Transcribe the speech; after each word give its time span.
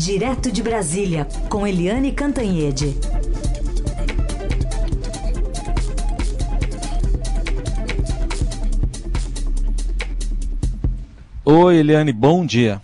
Direto 0.00 0.50
de 0.50 0.62
Brasília, 0.62 1.28
com 1.50 1.66
Eliane 1.66 2.10
Cantanhede. 2.10 2.96
Oi, 11.44 11.76
Eliane, 11.76 12.14
bom 12.14 12.46
dia. 12.46 12.80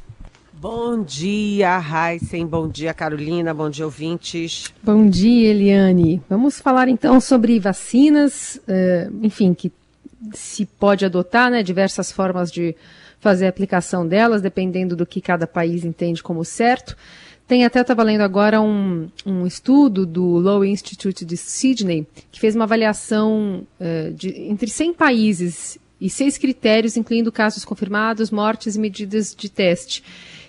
Bom 0.61 1.03
dia, 1.03 1.81
Heisen. 1.81 2.47
Bom 2.47 2.69
dia, 2.69 2.92
Carolina. 2.92 3.54
Bom 3.54 3.71
dia, 3.71 3.87
ouvintes. 3.87 4.71
Bom 4.83 5.08
dia, 5.08 5.48
Eliane. 5.48 6.21
Vamos 6.28 6.60
falar 6.60 6.87
então 6.87 7.19
sobre 7.19 7.58
vacinas, 7.58 8.60
uh, 8.69 9.10
enfim, 9.22 9.54
que 9.54 9.72
se 10.35 10.67
pode 10.67 11.06
adotar, 11.06 11.51
né, 11.51 11.62
diversas 11.62 12.12
formas 12.12 12.53
de 12.53 12.76
fazer 13.21 13.46
a 13.46 13.48
aplicação 13.48 14.06
delas, 14.06 14.42
dependendo 14.42 14.94
do 14.94 15.06
que 15.06 15.21
cada 15.21 15.46
país 15.46 15.85
entende 15.85 16.23
como 16.23 16.45
certo. 16.45 16.96
Tem 17.47 17.65
até, 17.65 17.80
estava 17.80 18.02
lendo 18.02 18.23
agora 18.23 18.61
um, 18.61 19.09
um 19.24 19.47
estudo 19.47 20.05
do 20.05 20.24
Low 20.38 20.65
Institute 20.65 21.24
de 21.24 21.37
Sydney, 21.37 22.07
que 22.33 22.41
fez 22.41 22.57
uma 22.57 22.65
avaliação 22.65 23.65
uh, 23.80 24.12
de, 24.12 24.30
entre 24.51 24.69
100 24.69 24.95
países 24.95 25.79
e 26.01 26.10
seis 26.10 26.37
critérios, 26.37 26.97
incluindo 26.97 27.30
casos 27.30 27.65
confirmados, 27.65 28.30
mortes 28.30 28.74
e 28.74 28.80
medidas 28.80 29.35
de 29.35 29.48
teste. 29.48 30.02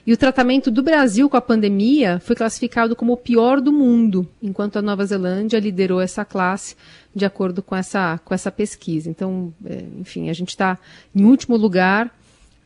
E 0.07 0.13
o 0.13 0.17
tratamento 0.17 0.71
do 0.71 0.81
Brasil 0.81 1.29
com 1.29 1.37
a 1.37 1.41
pandemia 1.41 2.19
foi 2.19 2.35
classificado 2.35 2.95
como 2.95 3.13
o 3.13 3.17
pior 3.17 3.59
do 3.59 3.73
mundo, 3.73 4.27
enquanto 4.41 4.77
a 4.77 4.81
Nova 4.81 5.05
Zelândia 5.05 5.59
liderou 5.59 5.99
essa 5.99 6.23
classe 6.23 6.75
de 7.13 7.25
acordo 7.25 7.61
com 7.61 7.75
essa, 7.75 8.17
com 8.23 8.33
essa 8.33 8.49
pesquisa. 8.49 9.09
Então, 9.09 9.53
é, 9.65 9.83
enfim, 9.99 10.29
a 10.29 10.33
gente 10.33 10.49
está 10.49 10.79
em 11.13 11.25
último 11.25 11.57
lugar 11.57 12.09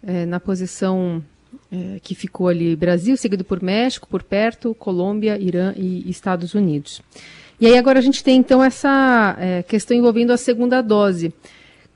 é, 0.03 0.25
na 0.25 0.39
posição 0.39 1.23
é, 1.71 1.99
que 2.01 2.15
ficou 2.15 2.47
ali 2.47 2.75
Brasil, 2.75 3.15
seguido 3.17 3.43
por 3.43 3.61
México, 3.61 4.07
por 4.07 4.23
perto, 4.23 4.73
Colômbia, 4.75 5.37
Irã 5.39 5.73
e 5.75 6.09
Estados 6.09 6.53
Unidos. 6.53 7.01
E 7.59 7.67
aí 7.67 7.77
agora 7.77 7.99
a 7.99 8.01
gente 8.01 8.23
tem 8.23 8.39
então 8.39 8.63
essa 8.63 9.35
é, 9.39 9.63
questão 9.63 9.95
envolvendo 9.95 10.31
a 10.31 10.37
segunda 10.37 10.81
dose. 10.81 11.33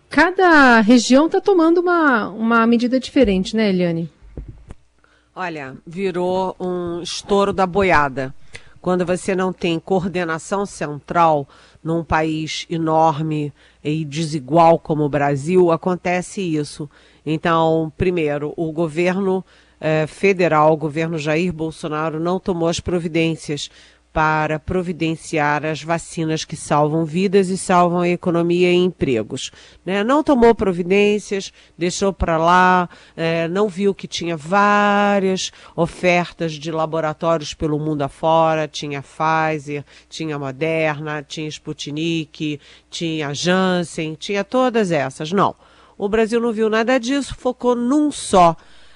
Cada 0.09 0.79
região 0.81 1.25
está 1.25 1.41
tomando 1.41 1.79
uma, 1.79 2.29
uma 2.29 2.67
medida 2.67 2.99
diferente, 2.99 3.55
né, 3.55 3.69
Eliane? 3.69 4.09
Olha, 5.35 5.75
virou 5.85 6.55
um 6.59 7.01
estouro 7.01 7.51
da 7.51 7.65
boiada. 7.65 8.33
Quando 8.79 9.05
você 9.05 9.35
não 9.35 9.51
tem 9.51 9.79
coordenação 9.79 10.65
central 10.65 11.49
num 11.83 12.03
país 12.03 12.65
enorme 12.69 13.51
e 13.83 14.05
desigual 14.05 14.79
como 14.79 15.03
o 15.03 15.09
Brasil, 15.09 15.71
acontece 15.71 16.39
isso. 16.39 16.89
Então, 17.25 17.91
primeiro, 17.97 18.53
o 18.55 18.71
governo 18.71 19.43
eh, 19.79 20.07
federal, 20.07 20.73
o 20.73 20.77
governo 20.77 21.17
Jair 21.17 21.51
Bolsonaro, 21.51 22.19
não 22.19 22.39
tomou 22.39 22.67
as 22.67 22.79
providências 22.79 23.69
para 24.15 24.57
providenciar 24.57 25.65
as 25.65 25.83
vacinas 25.83 26.45
que 26.45 26.55
salvam 26.55 27.03
vidas 27.03 27.49
e 27.49 27.57
salvam 27.57 27.99
a 27.99 28.07
economia 28.07 28.71
e 28.71 28.75
empregos. 28.75 29.51
Né? 29.85 30.05
Não 30.05 30.23
tomou 30.23 30.55
providências, 30.55 31.51
deixou 31.77 32.13
para 32.13 32.37
lá, 32.37 32.87
é, 33.17 33.49
não 33.49 33.67
viu 33.67 33.93
que 33.93 34.07
tinha 34.07 34.37
várias 34.37 35.51
ofertas 35.75 36.53
de 36.53 36.71
laboratórios 36.71 37.53
pelo 37.53 37.77
mundo 37.77 38.03
afora, 38.03 38.69
tinha 38.69 39.03
Pfizer, 39.03 39.83
tinha 40.07 40.39
Moderna, 40.39 41.21
tinha 41.21 41.49
Sputnik, 41.49 42.61
tinha 42.89 43.33
Janssen, 43.33 44.15
tinha 44.15 44.45
todas 44.45 44.93
essas. 44.93 45.33
Não. 45.33 45.53
O 45.97 46.09
Brasil 46.09 46.39
não 46.39 46.51
viu 46.51 46.69
nada 46.69 46.99
disso, 46.99 47.35
focou 47.35 47.75
num 47.75 48.11
só, 48.11 48.55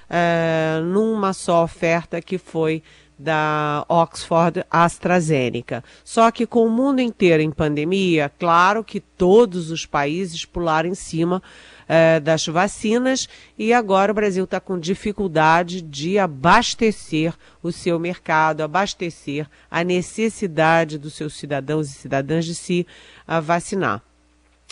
é, 0.09 0.81
numa 0.83 1.33
só 1.33 1.64
oferta 1.64 2.22
que 2.22 2.38
foi 2.38 2.83
da 3.19 3.86
Oxford 3.89 4.64
AstraZeneca. 4.72 5.83
Só 6.06 6.31
que 6.31 6.47
com 6.47 6.66
o 6.66 6.69
mundo 6.69 7.02
inteiro 7.02 7.44
em 7.44 7.52
pandemia, 7.52 8.31
claro 8.39 8.81
que 8.81 9.02
todos 9.02 9.69
os 9.69 9.85
países 9.85 10.46
pularam 10.46 10.88
em 10.88 10.96
cima 10.96 11.44
eh, 11.90 12.22
das 12.22 12.47
vacinas 12.47 13.28
e 13.57 13.74
agora 13.74 14.13
o 14.13 14.16
Brasil 14.16 14.45
está 14.45 14.62
com 14.62 14.79
dificuldade 14.79 15.81
de 15.81 16.18
abastecer 16.18 17.34
o 17.62 17.74
seu 17.74 18.00
mercado, 18.00 18.62
abastecer 18.62 19.50
a 19.69 19.84
necessidade 19.84 20.97
dos 20.97 21.13
seus 21.13 21.34
cidadãos 21.34 21.90
e 21.90 21.94
cidadãs 21.94 22.45
de 22.45 22.56
se 22.56 22.88
vacinar. 23.44 24.01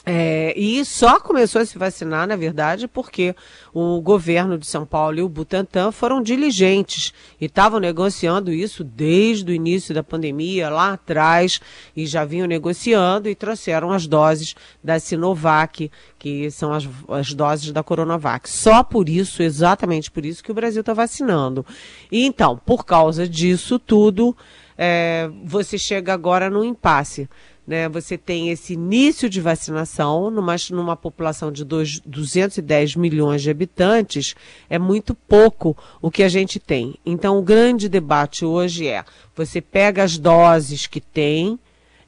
É, 0.10 0.58
e 0.58 0.86
só 0.86 1.20
começou 1.20 1.62
a 1.62 1.66
se 1.66 1.78
vacinar, 1.78 2.26
na 2.26 2.38
verdade, 2.38 2.88
porque 2.88 3.36
o 3.74 4.00
governo 4.00 4.58
de 4.58 4.66
São 4.66 4.86
Paulo 4.86 5.20
e 5.20 5.22
o 5.22 5.28
Butantan 5.28 5.92
foram 5.92 6.22
diligentes 6.22 7.14
e 7.42 7.46
estavam 7.48 7.78
negociando 7.78 8.50
isso 8.50 8.86
desde 8.86 9.52
o 9.52 9.54
início 9.54 9.94
da 9.94 10.02
pandemia, 10.02 10.70
lá 10.70 10.94
atrás, 10.94 11.60
e 11.94 12.06
já 12.06 12.24
vinham 12.24 12.48
negociando 12.48 13.28
e 13.28 13.36
trouxeram 13.36 13.92
as 13.92 14.08
doses 14.08 14.56
da 14.82 14.98
Sinovac, 14.98 15.92
que 16.18 16.50
são 16.52 16.72
as, 16.72 16.88
as 17.10 17.34
doses 17.34 17.74
da 17.74 17.84
Coronavac. 17.84 18.50
Só 18.50 18.86
por 18.86 19.10
isso, 19.10 19.44
exatamente 19.44 20.10
por 20.10 20.26
isso, 20.26 20.42
que 20.42 20.52
o 20.52 20.56
Brasil 20.56 20.80
está 20.80 20.94
vacinando. 20.94 21.66
E 22.10 22.26
então, 22.26 22.58
por 22.66 22.86
causa 22.86 23.28
disso 23.28 23.78
tudo, 23.78 24.34
é, 24.78 25.30
você 25.44 25.78
chega 25.78 26.14
agora 26.14 26.50
no 26.50 26.64
impasse 26.64 27.28
né, 27.68 27.90
você 27.90 28.18
tem 28.18 28.50
esse 28.50 28.74
início 28.74 29.30
de 29.30 29.42
vacinação 29.42 30.32
numa, 30.32 30.56
numa 30.72 30.96
população 30.96 31.52
de 31.52 31.66
dois, 31.66 32.00
210 32.00 32.96
milhões 32.96 33.42
de 33.42 33.50
habitantes, 33.50 34.36
é 34.70 34.80
muito 34.80 35.14
pouco 35.14 35.76
o 36.02 36.10
que 36.10 36.24
a 36.24 36.30
gente 36.30 36.62
tem. 36.62 36.96
Então, 37.06 37.38
o 37.38 37.42
grande 37.44 37.90
debate 37.90 38.46
hoje 38.46 38.88
é: 38.88 39.04
você 39.36 39.60
pega 39.60 40.02
as 40.02 40.18
doses 40.18 40.88
que 40.88 41.02
tem, 41.02 41.60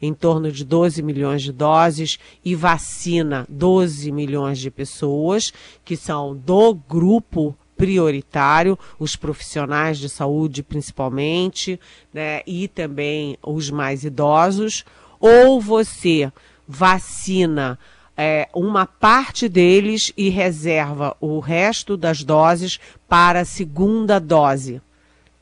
em 0.01 0.13
torno 0.13 0.49
de 0.49 0.63
12 0.63 1.03
milhões 1.03 1.41
de 1.41 1.51
doses, 1.51 2.17
e 2.43 2.55
vacina 2.55 3.45
12 3.49 4.13
milhões 4.13 4.59
de 4.59 4.71
pessoas, 4.71 5.51
que 5.83 5.97
são 5.97 6.33
do 6.33 6.73
grupo 6.73 7.53
prioritário, 7.75 8.79
os 8.97 9.17
profissionais 9.17 9.97
de 9.97 10.07
saúde 10.07 10.63
principalmente, 10.63 11.79
né, 12.13 12.41
e 12.45 12.67
também 12.67 13.37
os 13.41 13.69
mais 13.69 14.03
idosos 14.05 14.85
ou 15.19 15.59
você 15.59 16.31
vacina 16.67 17.77
é, 18.15 18.49
uma 18.53 18.85
parte 18.85 19.47
deles 19.47 20.11
e 20.17 20.29
reserva 20.29 21.15
o 21.19 21.39
resto 21.39 21.95
das 21.95 22.23
doses 22.23 22.79
para 23.07 23.41
a 23.41 23.45
segunda 23.45 24.19
dose 24.19 24.81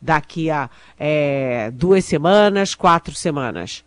daqui 0.02 0.50
a 0.50 0.70
é, 1.00 1.72
duas 1.72 2.06
semanas, 2.06 2.76
quatro 2.76 3.16
semanas. 3.16 3.84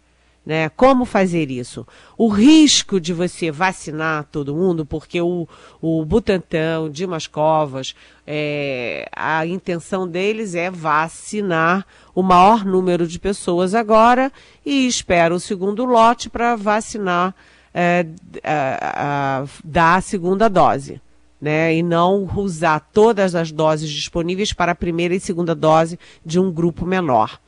Né? 0.50 0.68
Como 0.68 1.04
fazer 1.04 1.48
isso? 1.48 1.86
O 2.18 2.26
risco 2.26 3.00
de 3.00 3.12
você 3.12 3.52
vacinar 3.52 4.24
todo 4.32 4.52
mundo, 4.52 4.84
porque 4.84 5.20
o, 5.20 5.46
o 5.80 6.04
Butantan, 6.04 6.80
o 6.80 6.90
Dimas 6.90 7.28
Covas, 7.28 7.94
é, 8.26 9.08
a 9.14 9.46
intenção 9.46 10.08
deles 10.08 10.56
é 10.56 10.68
vacinar 10.68 11.86
o 12.12 12.20
maior 12.20 12.64
número 12.64 13.06
de 13.06 13.16
pessoas 13.20 13.76
agora 13.76 14.32
e 14.66 14.88
espera 14.88 15.32
o 15.32 15.38
segundo 15.38 15.84
lote 15.84 16.28
para 16.28 16.56
vacinar, 16.56 17.32
é, 17.72 18.04
a, 18.42 19.42
a, 19.42 19.46
dar 19.64 19.98
a 19.98 20.00
segunda 20.00 20.50
dose. 20.50 21.00
Né, 21.40 21.76
e 21.76 21.82
não 21.82 22.28
usar 22.36 22.80
todas 22.92 23.36
as 23.36 23.52
doses 23.52 23.88
disponíveis 23.88 24.52
para 24.52 24.72
a 24.72 24.74
primeira 24.74 25.14
e 25.14 25.20
segunda 25.20 25.54
dose 25.54 25.96
de 26.26 26.40
um 26.40 26.52
grupo 26.52 26.84
menor. 26.84 27.38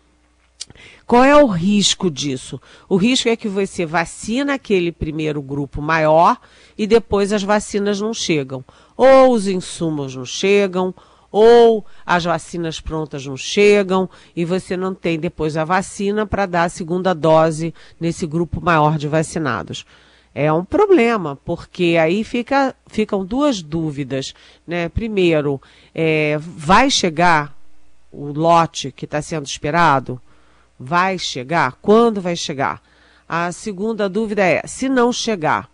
Qual 1.06 1.25
é 1.25 1.37
o 1.37 1.47
risco 1.47 2.11
disso? 2.11 2.61
O 2.89 2.97
risco 2.97 3.28
é 3.28 3.37
que 3.37 3.49
você 3.49 3.84
vacina 3.84 4.55
aquele 4.55 4.91
primeiro 4.93 5.43
grupo 5.43 5.83
maior 5.83 6.39
e 6.77 6.87
depois 6.87 7.33
as 7.33 7.43
vacinas 7.43 8.00
não 8.00 8.15
chegam. 8.15 8.65
Ou 8.97 9.33
os 9.33 9.47
insumos 9.47 10.15
não 10.17 10.25
chegam, 10.25 10.95
ou 11.31 11.84
as 12.05 12.25
vacinas 12.25 12.78
prontas 12.78 13.25
não 13.27 13.37
chegam 13.37 14.09
e 14.37 14.44
você 14.44 14.76
não 14.76 14.94
tem 14.94 15.19
depois 15.19 15.56
a 15.56 15.64
vacina 15.64 16.26
para 16.26 16.44
dar 16.44 16.64
a 16.64 16.69
segunda 16.69 17.14
dose 17.14 17.75
nesse 17.99 18.26
grupo 18.26 18.61
maior 18.61 18.99
de 18.99 19.09
vacinados. 19.09 19.87
É 20.35 20.53
um 20.53 20.64
problema, 20.64 21.37
porque 21.44 21.97
aí 22.00 22.25
fica, 22.25 22.75
ficam 22.87 23.25
duas 23.25 23.62
dúvidas. 23.62 24.35
Né? 24.67 24.88
Primeiro, 24.88 25.61
é, 25.94 26.38
vai 26.41 26.91
chegar 26.91 27.55
o 28.11 28.32
lote 28.32 28.93
que 28.93 29.05
está 29.05 29.20
sendo 29.20 29.47
esperado? 29.47 30.20
Vai 30.82 31.19
chegar? 31.19 31.79
Quando 31.81 32.20
vai 32.20 32.37
chegar? 32.37 32.82
A 33.29 33.52
segunda 33.52 34.08
dúvida 34.08 34.43
é: 34.43 34.62
se 34.67 34.88
não 34.88 35.12
chegar, 35.12 35.70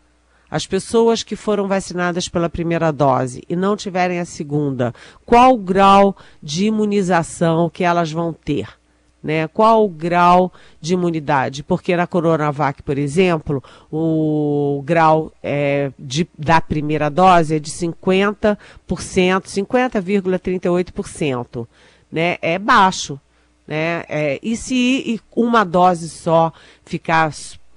as 0.50 0.66
pessoas 0.66 1.22
que 1.22 1.36
foram 1.36 1.68
vacinadas 1.68 2.28
pela 2.28 2.48
primeira 2.48 2.90
dose 2.92 3.42
e 3.48 3.56
não 3.56 3.76
tiverem 3.76 4.20
a 4.20 4.24
segunda, 4.24 4.94
qual 5.26 5.54
o 5.54 5.58
grau 5.58 6.16
de 6.42 6.66
imunização 6.66 7.68
que 7.68 7.84
elas 7.84 8.10
vão 8.12 8.32
ter? 8.32 8.78
Né? 9.22 9.46
Qual 9.48 9.84
o 9.84 9.88
grau 9.88 10.52
de 10.80 10.94
imunidade? 10.94 11.62
Porque 11.64 11.94
na 11.96 12.06
Coronavac, 12.06 12.82
por 12.82 12.96
exemplo, 12.96 13.62
o 13.90 14.80
grau 14.86 15.30
é, 15.42 15.90
de, 15.98 16.26
da 16.38 16.60
primeira 16.60 17.10
dose 17.10 17.56
é 17.56 17.58
de 17.58 17.70
50%, 17.70 18.56
50,38%. 18.88 21.66
Né? 22.10 22.38
É 22.40 22.58
baixo 22.58 23.20
Né? 23.68 24.02
É, 24.08 24.40
e 24.42 24.56
se 24.56 25.20
uma 25.36 25.62
dose 25.62 26.08
só 26.08 26.50
ficar 26.86 27.30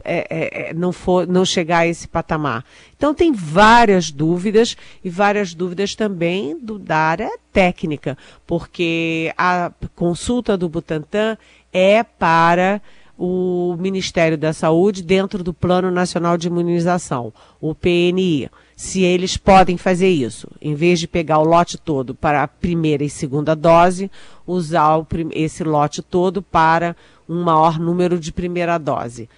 é, 0.04 0.26
é, 0.30 0.70
é, 0.70 0.74
não, 0.74 0.92
for, 0.94 1.28
não 1.28 1.44
chegar 1.44 1.80
a 1.80 1.88
esse 1.88 2.08
patamar. 2.08 2.64
Então 2.96 3.14
tem 3.14 3.34
várias 3.34 4.10
dúvidas 4.10 4.78
e 5.04 5.10
várias 5.10 5.54
dúvidas 5.54 5.94
também 5.94 6.58
do, 6.58 6.80
da 6.80 6.98
área 6.98 7.30
técnica, 7.52 8.18
porque 8.48 9.34
a 9.38 9.72
consulta 9.94 10.58
do 10.58 10.70
Butantan 10.70 11.38
é 11.74 12.04
para 12.04 12.82
o 13.18 13.76
Ministério 13.78 14.38
da 14.38 14.54
Saúde 14.54 15.04
dentro 15.04 15.44
do 15.44 15.54
Plano 15.54 15.92
Nacional 15.92 16.38
de 16.38 16.48
Imunização, 16.48 17.32
o 17.60 17.76
PNI. 17.76 18.50
Se 18.82 19.04
eles 19.04 19.38
podem 19.38 19.78
fazer 19.78 20.10
isso, 20.10 20.48
em 20.60 20.74
vez 20.74 21.00
de 21.00 21.08
pegar 21.08 21.38
o 21.38 21.44
lote 21.44 21.78
todo 21.78 22.16
para 22.16 22.42
a 22.42 22.48
primeira 22.48 23.04
e 23.04 23.12
segunda 23.12 23.56
dose, 23.56 24.10
usar 24.46 25.06
esse 25.36 25.64
lote 25.64 26.02
todo 26.02 26.42
para 26.42 26.96
um 27.30 27.44
maior 27.44 27.78
número 27.78 28.20
de 28.20 28.32
primeira 28.32 28.80
dose. 28.80 29.30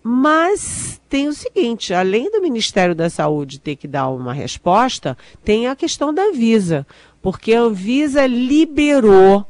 Mas 0.00 1.00
tem 1.08 1.26
o 1.26 1.32
seguinte, 1.32 1.92
além 1.92 2.30
do 2.30 2.40
Ministério 2.40 2.94
da 2.94 3.10
Saúde 3.10 3.58
ter 3.58 3.74
que 3.74 3.88
dar 3.88 4.08
uma 4.10 4.32
resposta, 4.32 5.18
tem 5.44 5.66
a 5.66 5.74
questão 5.74 6.14
da 6.14 6.30
Visa, 6.30 6.86
porque 7.20 7.54
a 7.54 7.68
Visa 7.68 8.28
liberou 8.28 9.44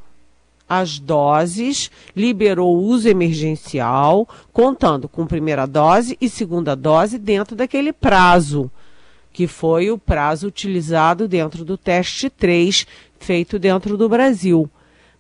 as 0.67 0.99
doses, 0.99 1.91
liberou 2.17 2.75
o 2.75 2.83
uso 2.83 3.11
emergencial, 3.11 4.27
contando 4.55 5.07
com 5.07 5.27
primeira 5.27 5.67
dose 5.67 6.17
e 6.19 6.31
segunda 6.31 6.75
dose 6.75 7.19
dentro 7.19 7.55
daquele 7.55 7.93
prazo, 7.93 8.71
que 9.33 9.47
foi 9.47 9.91
o 9.91 9.99
prazo 9.99 10.47
utilizado 10.47 11.27
dentro 11.27 11.65
do 11.65 11.77
teste 11.77 12.29
3 12.29 12.87
feito 13.19 13.59
dentro 13.59 13.97
do 13.97 14.09
Brasil. 14.09 14.69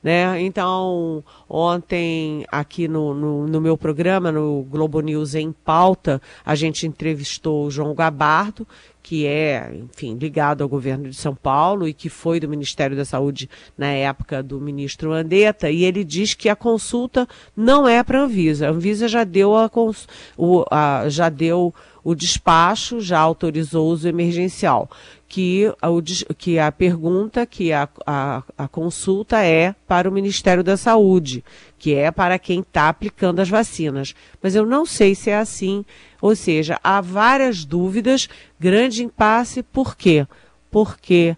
Né? 0.02 0.40
Então, 0.42 1.22
ontem, 1.48 2.44
aqui 2.50 2.88
no, 2.88 3.14
no, 3.14 3.46
no, 3.46 3.60
meu 3.60 3.78
programa, 3.78 4.32
no 4.32 4.66
Globo 4.68 5.00
News 5.00 5.36
em 5.36 5.52
Pauta, 5.52 6.20
a 6.44 6.56
gente 6.56 6.88
entrevistou 6.88 7.66
o 7.66 7.70
João 7.70 7.94
Gabardo, 7.94 8.66
que 9.00 9.26
é, 9.26 9.72
enfim, 9.74 10.16
ligado 10.16 10.62
ao 10.62 10.68
governo 10.68 11.08
de 11.08 11.14
São 11.14 11.36
Paulo 11.36 11.86
e 11.86 11.94
que 11.94 12.08
foi 12.08 12.40
do 12.40 12.48
Ministério 12.48 12.96
da 12.96 13.04
Saúde 13.04 13.48
na 13.78 13.88
época 13.88 14.42
do 14.42 14.60
ministro 14.60 15.12
Andetta, 15.12 15.70
e 15.70 15.84
ele 15.84 16.02
diz 16.02 16.34
que 16.34 16.48
a 16.48 16.56
consulta 16.56 17.28
não 17.56 17.86
é 17.86 18.02
para 18.02 18.20
a 18.20 18.24
Anvisa. 18.24 18.66
A 18.66 18.70
Anvisa 18.70 19.06
já 19.06 19.22
deu, 19.22 19.56
a, 19.56 19.70
o, 20.36 20.64
a, 20.68 21.08
já 21.08 21.28
deu 21.28 21.72
o 22.04 22.14
despacho, 22.14 23.00
já 23.00 23.18
autorizou 23.18 23.88
uso 23.88 24.08
emergencial 24.08 24.90
que 25.32 25.66
a, 25.80 26.34
que 26.36 26.58
a 26.58 26.70
pergunta, 26.70 27.46
que 27.46 27.72
a, 27.72 27.88
a, 28.06 28.42
a 28.58 28.68
consulta 28.68 29.42
é 29.42 29.74
para 29.88 30.06
o 30.06 30.12
Ministério 30.12 30.62
da 30.62 30.76
Saúde, 30.76 31.42
que 31.78 31.94
é 31.94 32.10
para 32.10 32.38
quem 32.38 32.60
está 32.60 32.90
aplicando 32.90 33.40
as 33.40 33.48
vacinas. 33.48 34.14
Mas 34.42 34.54
eu 34.54 34.66
não 34.66 34.84
sei 34.84 35.14
se 35.14 35.30
é 35.30 35.38
assim, 35.38 35.86
ou 36.20 36.36
seja, 36.36 36.78
há 36.84 37.00
várias 37.00 37.64
dúvidas, 37.64 38.28
grande 38.60 39.02
impasse, 39.02 39.62
por 39.62 39.96
quê? 39.96 40.26
Porque 40.70 41.34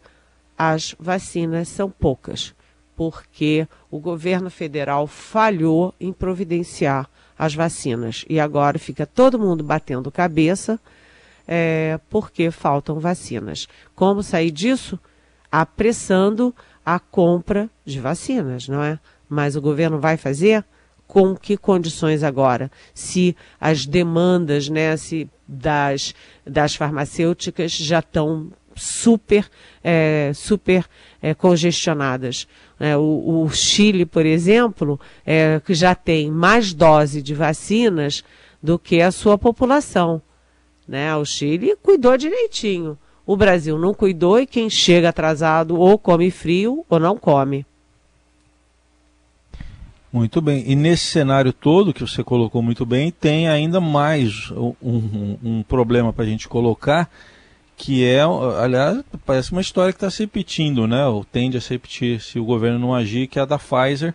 as 0.58 0.96
vacinas 0.98 1.68
são 1.68 1.88
poucas, 1.88 2.52
porque 2.96 3.68
o 3.92 4.00
governo 4.00 4.50
federal 4.50 5.06
falhou 5.06 5.94
em 6.00 6.12
providenciar 6.12 7.08
as 7.38 7.54
vacinas 7.54 8.24
e 8.28 8.38
agora 8.38 8.78
fica 8.78 9.06
todo 9.06 9.38
mundo 9.38 9.62
batendo 9.64 10.10
cabeça 10.10 10.78
é, 11.46 11.98
porque 12.08 12.50
faltam 12.50 12.98
vacinas. 12.98 13.68
Como 13.94 14.22
sair 14.22 14.50
disso? 14.50 14.98
Apressando 15.50 16.54
a 16.84 16.98
compra 16.98 17.68
de 17.84 18.00
vacinas, 18.00 18.68
não 18.68 18.82
é? 18.82 18.98
Mas 19.28 19.56
o 19.56 19.60
governo 19.60 19.98
vai 19.98 20.16
fazer? 20.16 20.64
Com 21.06 21.36
que 21.36 21.56
condições 21.56 22.22
agora? 22.22 22.70
Se 22.94 23.36
as 23.60 23.84
demandas 23.84 24.68
né, 24.68 24.96
se 24.96 25.28
das, 25.46 26.14
das 26.46 26.74
farmacêuticas 26.74 27.72
já 27.72 27.98
estão 27.98 28.50
super, 28.76 29.48
é, 29.82 30.32
super 30.34 30.84
é, 31.22 31.34
congestionadas. 31.34 32.46
É, 32.78 32.96
o, 32.96 33.42
o, 33.44 33.50
Chile, 33.50 34.04
por 34.04 34.26
exemplo, 34.26 35.00
é, 35.24 35.60
que 35.64 35.74
já 35.74 35.94
tem 35.94 36.30
mais 36.30 36.72
dose 36.72 37.22
de 37.22 37.34
vacinas 37.34 38.24
do 38.62 38.78
que 38.78 39.00
a 39.00 39.10
sua 39.10 39.38
população. 39.38 40.20
Né? 40.86 41.14
O 41.16 41.24
Chile 41.24 41.76
cuidou 41.82 42.16
direitinho. 42.16 42.98
O 43.26 43.36
Brasil 43.36 43.78
não 43.78 43.94
cuidou 43.94 44.38
e 44.38 44.46
quem 44.46 44.68
chega 44.68 45.08
atrasado 45.08 45.78
ou 45.78 45.98
come 45.98 46.30
frio 46.30 46.84
ou 46.88 47.00
não 47.00 47.16
come. 47.16 47.64
Muito 50.14 50.40
bem. 50.40 50.62
E 50.64 50.76
nesse 50.76 51.06
cenário 51.06 51.52
todo 51.52 51.92
que 51.92 52.00
você 52.00 52.22
colocou 52.22 52.62
muito 52.62 52.86
bem, 52.86 53.10
tem 53.10 53.48
ainda 53.48 53.80
mais 53.80 54.48
um, 54.52 54.72
um, 54.80 55.38
um 55.42 55.62
problema 55.64 56.12
para 56.12 56.24
a 56.24 56.28
gente 56.28 56.46
colocar, 56.46 57.10
que 57.76 58.04
é, 58.04 58.20
aliás, 58.60 59.02
parece 59.26 59.52
uma 59.52 59.60
história 59.60 59.92
que 59.92 59.96
está 59.96 60.10
se 60.10 60.22
repetindo, 60.22 60.86
né? 60.86 61.06
Ou 61.06 61.24
tende 61.24 61.56
a 61.56 61.60
se 61.60 61.70
repetir 61.70 62.20
se 62.20 62.38
o 62.38 62.44
governo 62.44 62.78
não 62.78 62.94
agir, 62.94 63.26
que 63.26 63.38
é 63.38 63.42
a 63.42 63.44
da 63.44 63.58
Pfizer 63.58 64.14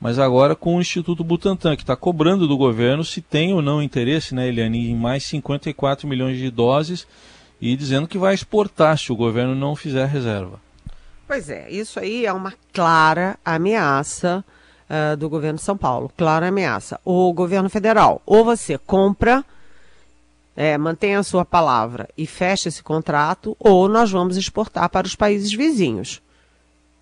mas 0.00 0.18
agora 0.18 0.56
com 0.56 0.76
o 0.76 0.80
Instituto 0.80 1.22
Butantan, 1.22 1.76
que 1.76 1.82
está 1.82 1.94
cobrando 1.94 2.48
do 2.48 2.56
governo 2.56 3.04
se 3.04 3.20
tem 3.20 3.52
ou 3.52 3.60
não 3.60 3.82
interesse, 3.82 4.34
né, 4.34 4.48
Eliane, 4.48 4.90
em 4.90 4.96
mais 4.96 5.24
54 5.24 6.08
milhões 6.08 6.38
de 6.38 6.50
doses 6.50 7.06
e 7.60 7.76
dizendo 7.76 8.08
que 8.08 8.16
vai 8.16 8.32
exportar 8.32 8.96
se 8.96 9.12
o 9.12 9.16
governo 9.16 9.54
não 9.54 9.76
fizer 9.76 10.06
reserva. 10.06 10.58
Pois 11.28 11.50
é, 11.50 11.70
isso 11.70 12.00
aí 12.00 12.24
é 12.24 12.32
uma 12.32 12.54
clara 12.72 13.38
ameaça 13.44 14.42
uh, 14.88 15.16
do 15.18 15.28
governo 15.28 15.58
de 15.58 15.64
São 15.64 15.76
Paulo, 15.76 16.10
clara 16.16 16.48
ameaça. 16.48 16.98
O 17.04 17.30
governo 17.34 17.68
federal, 17.68 18.22
ou 18.24 18.42
você 18.42 18.78
compra, 18.78 19.44
é, 20.60 20.76
mantém 20.76 21.16
a 21.16 21.22
sua 21.22 21.42
palavra 21.42 22.06
e 22.18 22.26
fecha 22.26 22.68
esse 22.68 22.82
contrato, 22.82 23.56
ou 23.58 23.88
nós 23.88 24.10
vamos 24.10 24.36
exportar 24.36 24.90
para 24.90 25.06
os 25.06 25.16
países 25.16 25.50
vizinhos. 25.50 26.20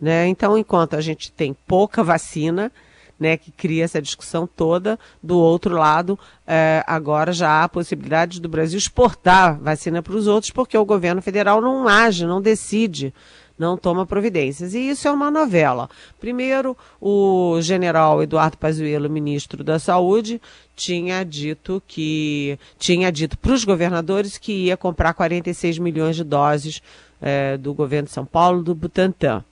Né? 0.00 0.28
Então, 0.28 0.56
enquanto 0.56 0.94
a 0.94 1.00
gente 1.00 1.32
tem 1.32 1.52
pouca 1.66 2.04
vacina, 2.04 2.70
né, 3.18 3.36
que 3.36 3.50
cria 3.50 3.82
essa 3.82 4.00
discussão 4.00 4.46
toda. 4.46 4.96
Do 5.20 5.36
outro 5.36 5.74
lado, 5.74 6.16
é, 6.46 6.84
agora 6.86 7.32
já 7.32 7.48
há 7.48 7.64
a 7.64 7.68
possibilidade 7.68 8.40
do 8.40 8.48
Brasil 8.48 8.78
exportar 8.78 9.58
vacina 9.58 10.00
para 10.00 10.14
os 10.14 10.28
outros, 10.28 10.52
porque 10.52 10.78
o 10.78 10.84
governo 10.84 11.20
federal 11.20 11.60
não 11.60 11.88
age, 11.88 12.24
não 12.24 12.40
decide, 12.40 13.12
não 13.58 13.76
toma 13.76 14.06
providências. 14.06 14.74
E 14.74 14.90
isso 14.90 15.08
é 15.08 15.10
uma 15.10 15.30
novela. 15.30 15.90
Primeiro, 16.20 16.76
o 17.00 17.58
general 17.60 18.22
Eduardo 18.22 18.56
Pazuello, 18.56 19.10
ministro 19.10 19.64
da 19.64 19.78
Saúde, 19.78 20.40
tinha 20.76 21.24
dito 21.24 21.82
que 21.86 22.58
tinha 22.78 23.10
dito 23.10 23.36
para 23.36 23.52
os 23.52 23.64
governadores 23.64 24.38
que 24.38 24.66
ia 24.66 24.76
comprar 24.76 25.12
46 25.14 25.78
milhões 25.78 26.16
de 26.16 26.24
doses 26.24 26.80
é, 27.20 27.56
do 27.56 27.74
governo 27.74 28.06
de 28.06 28.14
São 28.14 28.24
Paulo, 28.24 28.62
do 28.62 28.74
Butantan. 28.74 29.44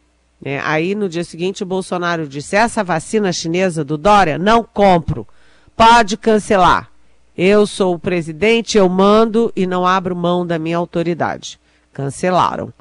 É, 0.44 0.60
aí 0.60 0.94
no 0.94 1.08
dia 1.08 1.24
seguinte 1.24 1.62
o 1.62 1.66
Bolsonaro 1.66 2.28
disse: 2.28 2.56
essa 2.56 2.84
vacina 2.84 3.32
chinesa 3.32 3.84
do 3.84 3.96
Dória, 3.96 4.38
não 4.38 4.62
compro. 4.62 5.26
Pode 5.76 6.16
cancelar. 6.16 6.90
Eu 7.36 7.66
sou 7.66 7.94
o 7.94 7.98
presidente, 7.98 8.78
eu 8.78 8.88
mando 8.88 9.52
e 9.54 9.66
não 9.66 9.86
abro 9.86 10.16
mão 10.16 10.46
da 10.46 10.58
minha 10.58 10.78
autoridade. 10.78 11.58
Cancelaram. 11.92 12.72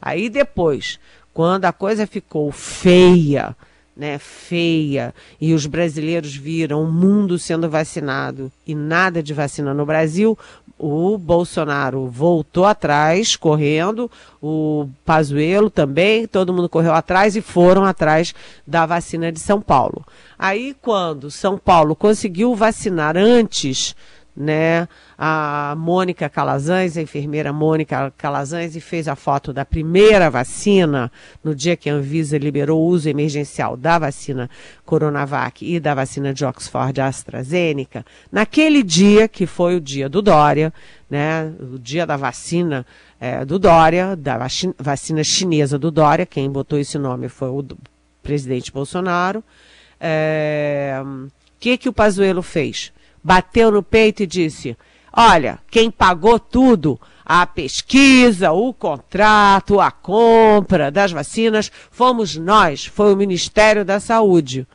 Aí 0.00 0.28
depois, 0.28 0.98
quando 1.32 1.64
a 1.64 1.72
coisa 1.72 2.06
ficou 2.06 2.50
feia, 2.50 3.56
né, 3.96 4.18
feia, 4.18 5.14
e 5.40 5.52
os 5.52 5.66
brasileiros 5.66 6.34
viram 6.34 6.82
o 6.82 6.90
mundo 6.90 7.38
sendo 7.38 7.68
vacinado 7.68 8.50
e 8.66 8.74
nada 8.74 9.22
de 9.22 9.34
vacina 9.34 9.74
no 9.74 9.84
Brasil, 9.84 10.38
o 10.78 11.18
Bolsonaro 11.18 12.06
voltou 12.06 12.64
atrás, 12.64 13.36
correndo, 13.36 14.10
o 14.42 14.88
Pazuello 15.04 15.68
também, 15.68 16.26
todo 16.26 16.54
mundo 16.54 16.70
correu 16.70 16.94
atrás 16.94 17.36
e 17.36 17.42
foram 17.42 17.84
atrás 17.84 18.34
da 18.66 18.86
vacina 18.86 19.30
de 19.30 19.38
São 19.38 19.60
Paulo. 19.60 20.02
Aí, 20.38 20.74
quando 20.80 21.30
São 21.30 21.58
Paulo 21.58 21.94
conseguiu 21.94 22.54
vacinar 22.54 23.14
antes 23.14 23.94
né? 24.40 24.88
A 25.18 25.74
Mônica 25.76 26.28
Calazans, 26.30 26.96
a 26.96 27.02
enfermeira 27.02 27.52
Mônica 27.52 28.10
Calazans, 28.16 28.74
e 28.74 28.80
fez 28.80 29.06
a 29.06 29.14
foto 29.14 29.52
da 29.52 29.66
primeira 29.66 30.30
vacina 30.30 31.12
no 31.44 31.54
dia 31.54 31.76
que 31.76 31.90
a 31.90 31.94
Anvisa 31.94 32.38
liberou 32.38 32.80
o 32.80 32.86
uso 32.86 33.08
emergencial 33.08 33.76
da 33.76 33.98
vacina 33.98 34.48
Coronavac 34.84 35.62
e 35.62 35.78
da 35.78 35.94
vacina 35.94 36.32
de 36.32 36.42
Oxford 36.44 36.98
AstraZeneca. 37.00 38.04
Naquele 38.32 38.82
dia, 38.82 39.28
que 39.28 39.46
foi 39.46 39.76
o 39.76 39.80
dia 39.80 40.08
do 40.08 40.22
Dória, 40.22 40.72
né? 41.10 41.52
O 41.60 41.78
dia 41.78 42.06
da 42.06 42.16
vacina 42.16 42.86
é, 43.20 43.44
do 43.44 43.58
Dória, 43.58 44.16
da 44.16 44.38
vacina 44.78 45.22
chinesa 45.22 45.78
do 45.78 45.90
Dória, 45.90 46.24
quem 46.24 46.50
botou 46.50 46.78
esse 46.78 46.96
nome 46.96 47.28
foi 47.28 47.48
o 47.48 47.62
presidente 48.22 48.72
Bolsonaro. 48.72 49.40
O 49.40 49.44
é, 50.00 51.02
que, 51.58 51.76
que 51.76 51.90
o 51.90 51.92
Pazuello 51.92 52.40
fez? 52.40 52.90
Bateu 53.22 53.70
no 53.70 53.82
peito 53.82 54.22
e 54.22 54.26
disse: 54.26 54.76
Olha, 55.12 55.58
quem 55.70 55.90
pagou 55.90 56.38
tudo, 56.38 57.00
a 57.24 57.46
pesquisa, 57.46 58.52
o 58.52 58.72
contrato, 58.72 59.80
a 59.80 59.90
compra 59.90 60.90
das 60.90 61.12
vacinas, 61.12 61.70
fomos 61.90 62.36
nós, 62.36 62.86
foi 62.86 63.12
o 63.12 63.16
Ministério 63.16 63.84
da 63.84 64.00
Saúde. 64.00 64.66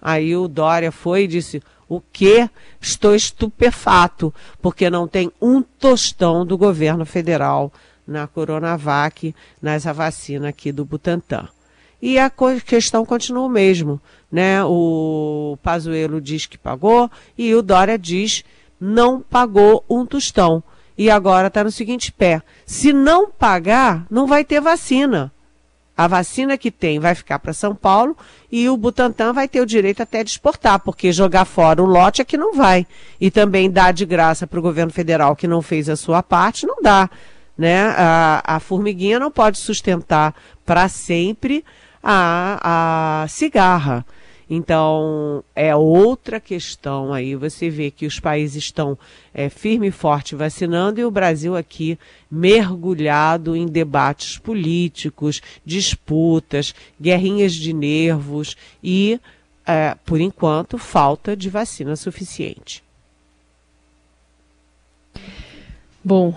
Aí 0.00 0.36
o 0.36 0.48
Dória 0.48 0.90
foi 0.90 1.24
e 1.24 1.28
disse: 1.28 1.62
O 1.88 2.00
que? 2.00 2.48
Estou 2.80 3.14
estupefato, 3.14 4.34
porque 4.60 4.90
não 4.90 5.06
tem 5.06 5.30
um 5.40 5.62
tostão 5.62 6.44
do 6.44 6.58
governo 6.58 7.06
federal 7.06 7.72
na 8.06 8.26
Coronavac, 8.26 9.34
nessa 9.60 9.92
vacina 9.92 10.48
aqui 10.48 10.72
do 10.72 10.84
Butantan. 10.84 11.48
E 12.02 12.18
a 12.18 12.28
questão 12.66 13.06
continua 13.06 13.44
o 13.44 13.48
mesmo, 13.48 14.00
né? 14.30 14.64
O 14.64 15.56
Pazuello 15.62 16.20
diz 16.20 16.46
que 16.46 16.58
pagou 16.58 17.08
e 17.38 17.54
o 17.54 17.62
Dória 17.62 17.96
diz 17.96 18.42
não 18.80 19.20
pagou 19.20 19.84
um 19.88 20.04
tostão. 20.04 20.60
E 20.98 21.08
agora 21.08 21.46
está 21.46 21.62
no 21.62 21.70
seguinte 21.70 22.10
pé: 22.10 22.42
se 22.66 22.92
não 22.92 23.30
pagar, 23.30 24.04
não 24.10 24.26
vai 24.26 24.44
ter 24.44 24.60
vacina. 24.60 25.32
A 25.96 26.08
vacina 26.08 26.58
que 26.58 26.72
tem 26.72 26.98
vai 26.98 27.14
ficar 27.14 27.38
para 27.38 27.52
São 27.52 27.74
Paulo 27.74 28.16
e 28.50 28.68
o 28.68 28.76
Butantan 28.76 29.32
vai 29.32 29.46
ter 29.46 29.60
o 29.60 29.66
direito 29.66 30.02
até 30.02 30.24
de 30.24 30.30
exportar, 30.30 30.80
porque 30.80 31.12
jogar 31.12 31.44
fora 31.44 31.82
o 31.82 31.86
lote 31.86 32.20
é 32.20 32.24
que 32.24 32.36
não 32.36 32.54
vai. 32.54 32.84
E 33.20 33.30
também 33.30 33.70
dar 33.70 33.92
de 33.92 34.04
graça 34.04 34.46
para 34.46 34.58
o 34.58 34.62
governo 34.62 34.90
federal 34.90 35.36
que 35.36 35.46
não 35.46 35.62
fez 35.62 35.88
a 35.88 35.94
sua 35.94 36.22
parte, 36.22 36.66
não 36.66 36.82
dá. 36.82 37.08
Né? 37.56 37.94
A, 37.96 38.56
a 38.56 38.58
formiguinha 38.58 39.20
não 39.20 39.30
pode 39.30 39.58
sustentar 39.58 40.34
para 40.64 40.88
sempre 40.88 41.62
a, 42.02 43.22
a 43.22 43.28
cigarra. 43.28 44.04
Então, 44.54 45.42
é 45.56 45.74
outra 45.74 46.38
questão 46.38 47.14
aí. 47.14 47.34
Você 47.34 47.70
vê 47.70 47.90
que 47.90 48.04
os 48.04 48.20
países 48.20 48.64
estão 48.64 48.98
é, 49.32 49.48
firme 49.48 49.88
e 49.88 49.90
forte 49.90 50.34
vacinando 50.34 51.00
e 51.00 51.04
o 51.06 51.10
Brasil 51.10 51.56
aqui 51.56 51.98
mergulhado 52.30 53.56
em 53.56 53.66
debates 53.66 54.36
políticos, 54.36 55.40
disputas, 55.64 56.74
guerrinhas 57.00 57.54
de 57.54 57.72
nervos 57.72 58.54
e, 58.84 59.18
é, 59.66 59.96
por 60.04 60.20
enquanto, 60.20 60.76
falta 60.76 61.34
de 61.34 61.48
vacina 61.48 61.96
suficiente. 61.96 62.84
Bom, 66.04 66.34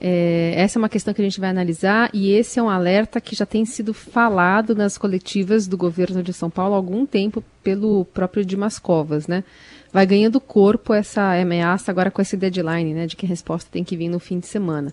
é, 0.00 0.54
essa 0.56 0.78
é 0.78 0.80
uma 0.80 0.88
questão 0.88 1.14
que 1.14 1.20
a 1.20 1.24
gente 1.24 1.40
vai 1.40 1.50
analisar 1.50 2.10
e 2.12 2.32
esse 2.32 2.58
é 2.58 2.62
um 2.62 2.68
alerta 2.68 3.20
que 3.20 3.34
já 3.34 3.46
tem 3.46 3.64
sido 3.64 3.94
falado 3.94 4.74
nas 4.74 4.98
coletivas 4.98 5.66
do 5.66 5.76
governo 5.76 6.22
de 6.22 6.32
São 6.32 6.50
Paulo 6.50 6.74
há 6.74 6.76
algum 6.76 7.06
tempo 7.06 7.42
pelo 7.62 8.04
próprio 8.06 8.44
Dimas 8.44 8.78
Covas, 8.78 9.26
né? 9.26 9.44
Vai 9.92 10.06
ganhando 10.06 10.40
corpo 10.40 10.92
essa 10.92 11.40
ameaça 11.40 11.90
agora 11.90 12.10
com 12.10 12.20
esse 12.20 12.36
deadline, 12.36 12.94
né? 12.94 13.06
De 13.06 13.14
que 13.14 13.26
a 13.26 13.28
resposta 13.28 13.70
tem 13.70 13.84
que 13.84 13.96
vir 13.96 14.08
no 14.08 14.18
fim 14.18 14.38
de 14.38 14.46
semana. 14.46 14.92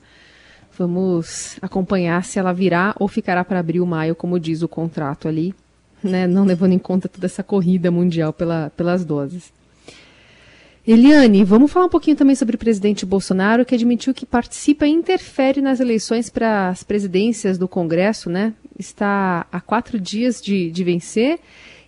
Vamos 0.78 1.58
acompanhar 1.62 2.24
se 2.24 2.40
ela 2.40 2.54
virá 2.54 2.96
ou 3.00 3.08
ficará 3.08 3.44
para 3.44 3.60
abril, 3.60 3.86
maio, 3.86 4.16
como 4.16 4.40
diz 4.40 4.62
o 4.62 4.68
contrato 4.68 5.28
ali, 5.28 5.54
né? 6.04 6.28
Não 6.28 6.46
levando 6.46 6.74
em 6.74 6.80
conta 6.80 7.10
toda 7.10 7.26
essa 7.26 7.44
corrida 7.44 7.90
mundial 7.90 8.32
pela, 8.32 8.72
pelas 8.76 9.04
doses. 9.04 9.52
Eliane, 10.86 11.44
vamos 11.44 11.72
falar 11.72 11.86
um 11.86 11.90
pouquinho 11.90 12.18
também 12.18 12.36
sobre 12.36 12.56
o 12.56 12.60
presidente 12.60 13.06
Bolsonaro, 13.06 13.64
que 13.64 13.76
admitiu 13.76 14.16
que 14.16 14.26
participa 14.26 14.88
e 14.88 14.90
interfere 14.90 15.62
nas 15.62 15.80
eleições 15.80 16.28
para 16.28 16.70
as 16.70 16.84
presidências 16.84 17.58
do 17.58 17.68
Congresso, 17.68 18.32
né? 18.32 18.54
Está 18.80 19.46
há 19.52 19.62
quatro 19.62 20.00
dias 20.00 20.42
de, 20.42 20.72
de 20.72 20.84
vencer 20.84 21.40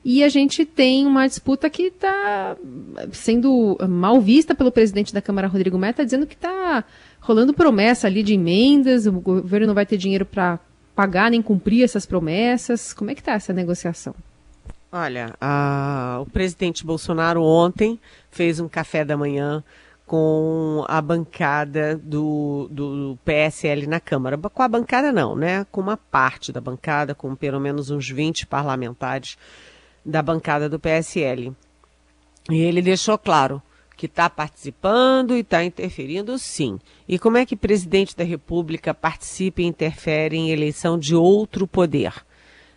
e 0.06 0.24
a 0.24 0.30
gente 0.30 0.66
tem 0.66 1.08
uma 1.08 1.26
disputa 1.26 1.70
que 1.70 1.84
está 1.84 2.58
sendo 3.12 3.78
mal 3.90 4.22
vista 4.22 4.54
pelo 4.54 4.72
presidente 4.72 5.14
da 5.14 5.22
Câmara, 5.22 5.48
Rodrigo 5.48 5.78
Meta, 5.78 6.04
dizendo 6.04 6.28
que 6.28 6.36
está 6.36 6.84
rolando 7.20 7.54
promessa 7.54 8.06
ali 8.06 8.22
de 8.22 8.34
emendas, 8.34 9.08
o 9.08 9.14
governo 9.14 9.68
não 9.68 9.74
vai 9.74 9.86
ter 9.86 9.98
dinheiro 9.98 10.26
para 10.26 10.60
pagar 10.94 11.32
nem 11.32 11.42
cumprir 11.42 11.84
essas 11.84 12.06
promessas. 12.06 12.94
Como 12.94 13.10
é 13.10 13.16
que 13.16 13.22
está 13.22 13.34
essa 13.34 13.54
negociação? 13.54 14.14
Olha, 14.96 15.34
a, 15.42 16.20
o 16.22 16.26
presidente 16.28 16.86
Bolsonaro 16.86 17.42
ontem 17.42 18.00
fez 18.30 18.60
um 18.60 18.68
café 18.68 19.04
da 19.04 19.18
manhã 19.18 19.64
com 20.06 20.86
a 20.88 21.02
bancada 21.02 21.98
do, 21.98 22.68
do, 22.70 23.18
PSL 23.26 23.88
na 23.88 24.00
Câmara. 24.00 24.38
Com 24.38 24.62
a 24.62 24.68
bancada 24.68 25.12
não, 25.12 25.36
né? 25.36 25.66
Com 25.72 25.82
uma 25.82 25.98
parte 25.98 26.52
da 26.52 26.62
bancada, 26.62 27.16
com 27.16 27.36
pelo 27.36 27.60
menos 27.60 27.90
uns 27.90 28.08
20 28.08 28.46
parlamentares 28.46 29.36
da 30.06 30.22
bancada 30.22 30.70
do 30.70 30.80
PSL. 30.80 31.52
E 32.52 32.62
ele 32.62 32.84
deixou 32.84 33.18
claro 33.18 33.60
que 33.98 34.06
está 34.06 34.30
participando 34.30 35.36
e 35.36 35.40
está 35.40 35.64
interferindo, 35.64 36.38
sim. 36.38 36.80
E 37.10 37.18
como 37.18 37.38
é 37.38 37.48
que 37.48 37.56
presidente 37.56 38.16
da 38.16 38.24
República 38.24 38.94
participa 38.94 39.64
e 39.64 39.66
interfere 39.66 40.38
em 40.38 40.52
eleição 40.52 41.00
de 41.00 41.16
outro 41.16 41.66
poder? 41.66 42.14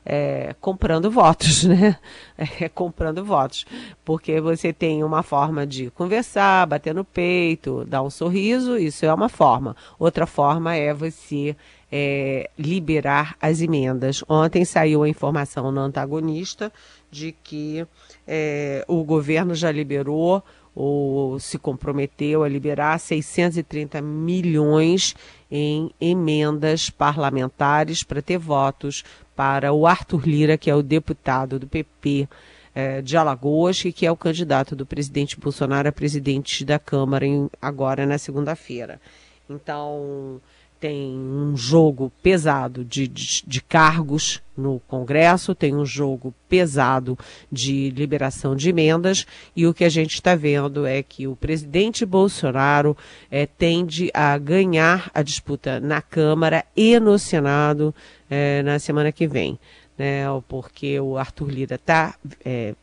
É, 0.06 0.54
comprando 0.60 1.10
votos, 1.10 1.64
né? 1.66 1.98
É, 2.38 2.68
comprando 2.68 3.25
votos. 3.25 3.66
Porque 4.04 4.40
você 4.40 4.72
tem 4.72 5.02
uma 5.02 5.22
forma 5.25 5.66
de 5.66 5.90
conversar, 5.90 6.66
bater 6.66 6.94
no 6.94 7.04
peito, 7.04 7.84
dar 7.86 8.02
um 8.02 8.10
sorriso, 8.10 8.78
isso 8.78 9.04
é 9.04 9.12
uma 9.12 9.28
forma. 9.28 9.75
Outra 9.98 10.25
forma 10.25 10.76
é 10.76 10.94
você 10.94 11.56
é, 11.90 12.48
liberar 12.56 13.36
as 13.40 13.60
emendas. 13.60 14.22
Ontem 14.28 14.64
saiu 14.64 15.02
a 15.02 15.08
informação 15.08 15.72
no 15.72 15.80
antagonista 15.80 16.72
de 17.10 17.34
que 17.42 17.84
é, 18.26 18.84
o 18.86 19.02
governo 19.02 19.54
já 19.56 19.72
liberou 19.72 20.42
ou 20.75 21.40
se 21.40 21.58
comprometeu 21.58 22.44
a 22.44 22.48
liberar 22.48 23.00
630 23.00 24.02
milhões 24.02 25.16
em 25.50 25.90
emendas 25.98 26.90
parlamentares 26.90 28.02
para 28.02 28.20
ter 28.20 28.36
votos 28.36 29.02
para 29.37 29.73
o 29.73 29.87
Arthur 29.87 30.26
Lira, 30.26 30.59
que 30.59 30.71
é 30.71 30.75
o 30.75 30.83
deputado 30.83 31.59
do 31.59 31.66
PP 31.69 32.26
é, 32.75 33.00
de 33.00 33.16
Alagoas 33.16 33.85
e 33.85 33.93
que 33.93 34.05
é 34.07 34.11
o 34.11 34.16
candidato 34.16 34.75
do 34.75 34.85
presidente 34.85 35.38
Bolsonaro 35.38 35.88
a 35.88 35.93
presidente 35.93 36.64
da 36.64 36.78
Câmara 36.78 37.25
em, 37.25 37.49
agora 37.61 38.05
na 38.05 38.19
segunda-feira. 38.19 39.00
Então, 39.49 40.40
tem 40.78 41.16
um 41.19 41.57
jogo 41.57 42.12
pesado 42.23 42.85
de, 42.85 43.09
de, 43.09 43.43
de, 43.47 43.62
cargos 43.62 44.43
no 44.57 44.81
Congresso, 44.87 45.55
tem 45.55 45.75
um 45.75 45.87
jogo 45.87 46.35
pesado 46.49 47.19
de 47.50 47.90
liberação 47.90 48.55
de 48.55 48.69
emendas, 48.69 49.26
e 49.55 49.66
o 49.66 49.73
que 49.73 49.85
a 49.85 49.88
gente 49.88 50.14
está 50.14 50.35
vendo 50.35 50.85
é 50.87 51.02
que 51.02 51.26
o 51.26 51.35
presidente 51.35 52.05
Bolsonaro 52.05 52.97
é, 53.31 53.47
tende 53.47 54.11
a 54.12 54.37
ganhar 54.37 55.11
a 55.14 55.23
disputa 55.23 55.81
na 55.81 56.02
Câmara 56.02 56.64
e 56.76 57.00
no 57.00 57.19
Senado 57.19 57.95
é, 58.30 58.62
na 58.62 58.78
semana 58.78 59.12
que 59.12 59.26
vem. 59.26 59.59
Né, 59.99 60.25
porque 60.47 61.00
o 61.00 61.16
Arthur 61.16 61.49
Lira 61.49 61.76
está 61.76 62.14
é, 62.45 62.75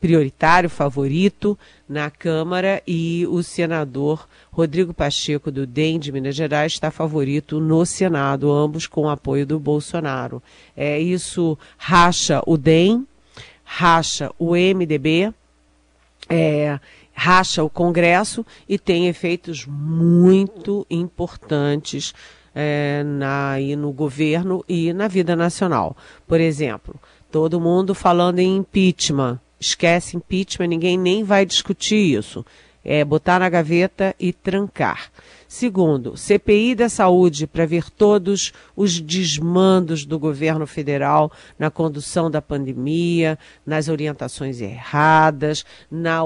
prioritário, 0.00 0.70
favorito 0.70 1.58
na 1.88 2.10
Câmara 2.10 2.82
e 2.86 3.26
o 3.28 3.42
senador 3.42 4.26
Rodrigo 4.50 4.94
Pacheco, 4.94 5.50
do 5.50 5.66
DEM 5.66 5.98
de 5.98 6.10
Minas 6.10 6.34
Gerais, 6.34 6.72
está 6.72 6.90
favorito 6.90 7.60
no 7.60 7.84
Senado, 7.84 8.50
ambos 8.50 8.86
com 8.86 9.08
apoio 9.08 9.46
do 9.46 9.58
Bolsonaro. 9.60 10.42
É, 10.74 10.98
isso 10.98 11.58
racha 11.76 12.42
o 12.46 12.56
DEM, 12.56 13.06
racha 13.62 14.32
o 14.38 14.52
MDB, 14.54 15.32
é, 16.28 16.80
racha 17.12 17.62
o 17.62 17.68
Congresso 17.68 18.44
e 18.66 18.78
tem 18.78 19.06
efeitos 19.06 19.66
muito 19.66 20.86
importantes 20.88 22.14
é, 22.54 23.02
na, 23.04 23.54
no 23.76 23.92
governo 23.92 24.64
e 24.68 24.92
na 24.92 25.08
vida 25.08 25.34
nacional. 25.36 25.96
Por 26.26 26.40
exemplo, 26.40 26.94
todo 27.30 27.60
mundo 27.60 27.94
falando 27.94 28.38
em 28.38 28.56
impeachment 28.56 29.38
esquece 29.60 30.16
impeachment, 30.16 30.68
ninguém 30.68 30.98
nem 30.98 31.22
vai 31.22 31.44
discutir 31.44 32.16
isso. 32.18 32.44
É 32.82 33.04
botar 33.04 33.38
na 33.38 33.48
gaveta 33.48 34.14
e 34.18 34.32
trancar. 34.32 35.12
Segundo, 35.52 36.16
CPI 36.16 36.76
da 36.76 36.88
saúde 36.88 37.44
para 37.44 37.66
ver 37.66 37.90
todos 37.90 38.52
os 38.76 39.00
desmandos 39.00 40.04
do 40.06 40.16
governo 40.16 40.64
federal 40.64 41.32
na 41.58 41.68
condução 41.68 42.30
da 42.30 42.40
pandemia, 42.40 43.36
nas 43.66 43.88
orientações 43.88 44.60
erradas, 44.60 45.64
na, 45.90 46.20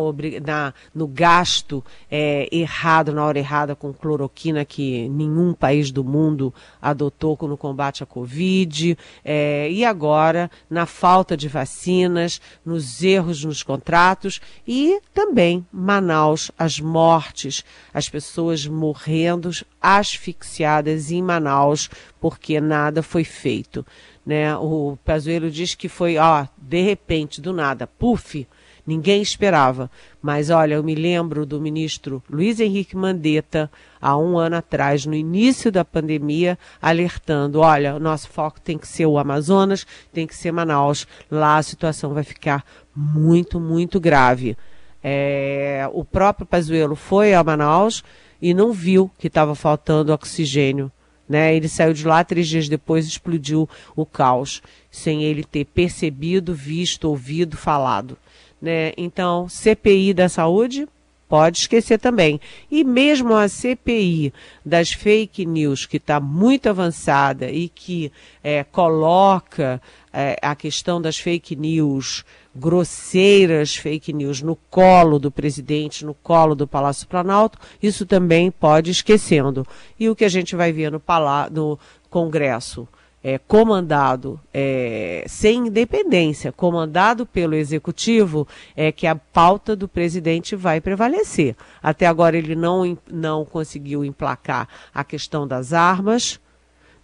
na 0.44 0.74
no 0.94 1.08
gasto 1.08 1.82
é, 2.10 2.50
errado, 2.52 3.14
na 3.14 3.24
hora 3.24 3.38
errada 3.38 3.74
com 3.74 3.94
cloroquina 3.94 4.62
que 4.62 5.08
nenhum 5.08 5.54
país 5.54 5.90
do 5.90 6.04
mundo 6.04 6.52
adotou 6.80 7.38
no 7.48 7.56
combate 7.56 8.02
à 8.02 8.06
Covid, 8.06 8.94
é, 9.24 9.70
e 9.70 9.86
agora 9.86 10.50
na 10.68 10.84
falta 10.84 11.34
de 11.34 11.48
vacinas, 11.48 12.42
nos 12.62 13.02
erros 13.02 13.42
nos 13.42 13.62
contratos 13.62 14.38
e 14.68 15.00
também 15.14 15.66
Manaus, 15.72 16.50
as 16.58 16.78
mortes, 16.78 17.64
as 17.94 18.06
pessoas 18.06 18.66
morrendo 18.66 19.13
morrendo 19.14 19.50
asfixiadas 19.80 21.12
em 21.12 21.22
Manaus 21.22 21.88
porque 22.20 22.60
nada 22.60 23.02
foi 23.02 23.22
feito. 23.22 23.86
Né? 24.26 24.56
O 24.56 24.98
Pazuello 25.04 25.50
diz 25.50 25.74
que 25.74 25.88
foi, 25.88 26.16
ó, 26.18 26.46
de 26.58 26.82
repente, 26.82 27.40
do 27.40 27.52
nada, 27.52 27.86
puf, 27.86 28.46
Ninguém 28.86 29.22
esperava. 29.22 29.90
Mas 30.20 30.50
olha, 30.50 30.74
eu 30.74 30.84
me 30.84 30.94
lembro 30.94 31.46
do 31.46 31.58
ministro 31.58 32.22
Luiz 32.28 32.60
Henrique 32.60 32.94
Mandetta, 32.94 33.70
há 33.98 34.14
um 34.14 34.36
ano 34.36 34.56
atrás, 34.56 35.06
no 35.06 35.14
início 35.14 35.72
da 35.72 35.86
pandemia, 35.86 36.58
alertando: 36.82 37.60
olha, 37.60 37.94
o 37.94 37.98
nosso 37.98 38.28
foco 38.28 38.60
tem 38.60 38.76
que 38.76 38.86
ser 38.86 39.06
o 39.06 39.16
Amazonas, 39.16 39.86
tem 40.12 40.26
que 40.26 40.36
ser 40.36 40.52
Manaus. 40.52 41.06
Lá 41.30 41.56
a 41.56 41.62
situação 41.62 42.12
vai 42.12 42.24
ficar 42.24 42.62
muito, 42.94 43.58
muito 43.58 43.98
grave. 43.98 44.54
É, 45.02 45.88
o 45.94 46.04
próprio 46.04 46.46
Pazuello 46.46 46.94
foi 46.94 47.32
a 47.32 47.42
Manaus 47.42 48.04
e 48.40 48.54
não 48.54 48.72
viu 48.72 49.10
que 49.18 49.26
estava 49.26 49.54
faltando 49.54 50.12
oxigênio. 50.12 50.90
Né? 51.28 51.54
Ele 51.56 51.68
saiu 51.68 51.92
de 51.92 52.06
lá 52.06 52.22
três 52.22 52.46
dias 52.46 52.68
depois 52.68 53.06
explodiu 53.06 53.68
o 53.96 54.04
caos, 54.04 54.62
sem 54.90 55.24
ele 55.24 55.42
ter 55.42 55.64
percebido, 55.64 56.54
visto, 56.54 57.08
ouvido, 57.08 57.56
falado. 57.56 58.16
Né? 58.60 58.92
Então, 58.96 59.48
CPI 59.48 60.12
da 60.12 60.28
saúde, 60.28 60.86
pode 61.28 61.58
esquecer 61.58 61.98
também. 61.98 62.40
E 62.70 62.84
mesmo 62.84 63.34
a 63.34 63.48
CPI 63.48 64.32
das 64.64 64.92
fake 64.92 65.44
news, 65.44 65.86
que 65.86 65.96
está 65.96 66.20
muito 66.20 66.68
avançada 66.68 67.50
e 67.50 67.68
que 67.68 68.12
é, 68.42 68.62
coloca 68.64 69.80
é, 70.12 70.36
a 70.40 70.54
questão 70.54 71.00
das 71.00 71.18
fake 71.18 71.56
news, 71.56 72.24
grosseiras 72.54 73.76
fake 73.76 74.12
news, 74.12 74.42
no 74.42 74.56
colo 74.70 75.18
do 75.18 75.30
presidente, 75.30 76.04
no 76.04 76.14
colo 76.14 76.54
do 76.54 76.66
Palácio 76.66 77.08
Planalto, 77.08 77.58
isso 77.82 78.06
também 78.06 78.50
pode 78.50 78.90
esquecendo. 78.90 79.66
E 79.98 80.08
o 80.08 80.16
que 80.16 80.24
a 80.24 80.28
gente 80.28 80.54
vai 80.54 80.72
ver 80.72 80.90
no, 80.90 81.02
no 81.50 81.78
Congresso? 82.08 82.88
é, 83.24 83.38
comandado 83.38 84.38
é, 84.52 85.24
sem 85.26 85.68
independência, 85.68 86.52
comandado 86.52 87.24
pelo 87.24 87.54
executivo, 87.54 88.46
é 88.76 88.92
que 88.92 89.06
a 89.06 89.16
pauta 89.16 89.74
do 89.74 89.88
presidente 89.88 90.54
vai 90.54 90.78
prevalecer. 90.78 91.56
Até 91.82 92.06
agora 92.06 92.36
ele 92.36 92.54
não, 92.54 92.98
não 93.10 93.46
conseguiu 93.46 94.04
emplacar 94.04 94.68
a 94.92 95.02
questão 95.02 95.48
das 95.48 95.72
armas, 95.72 96.38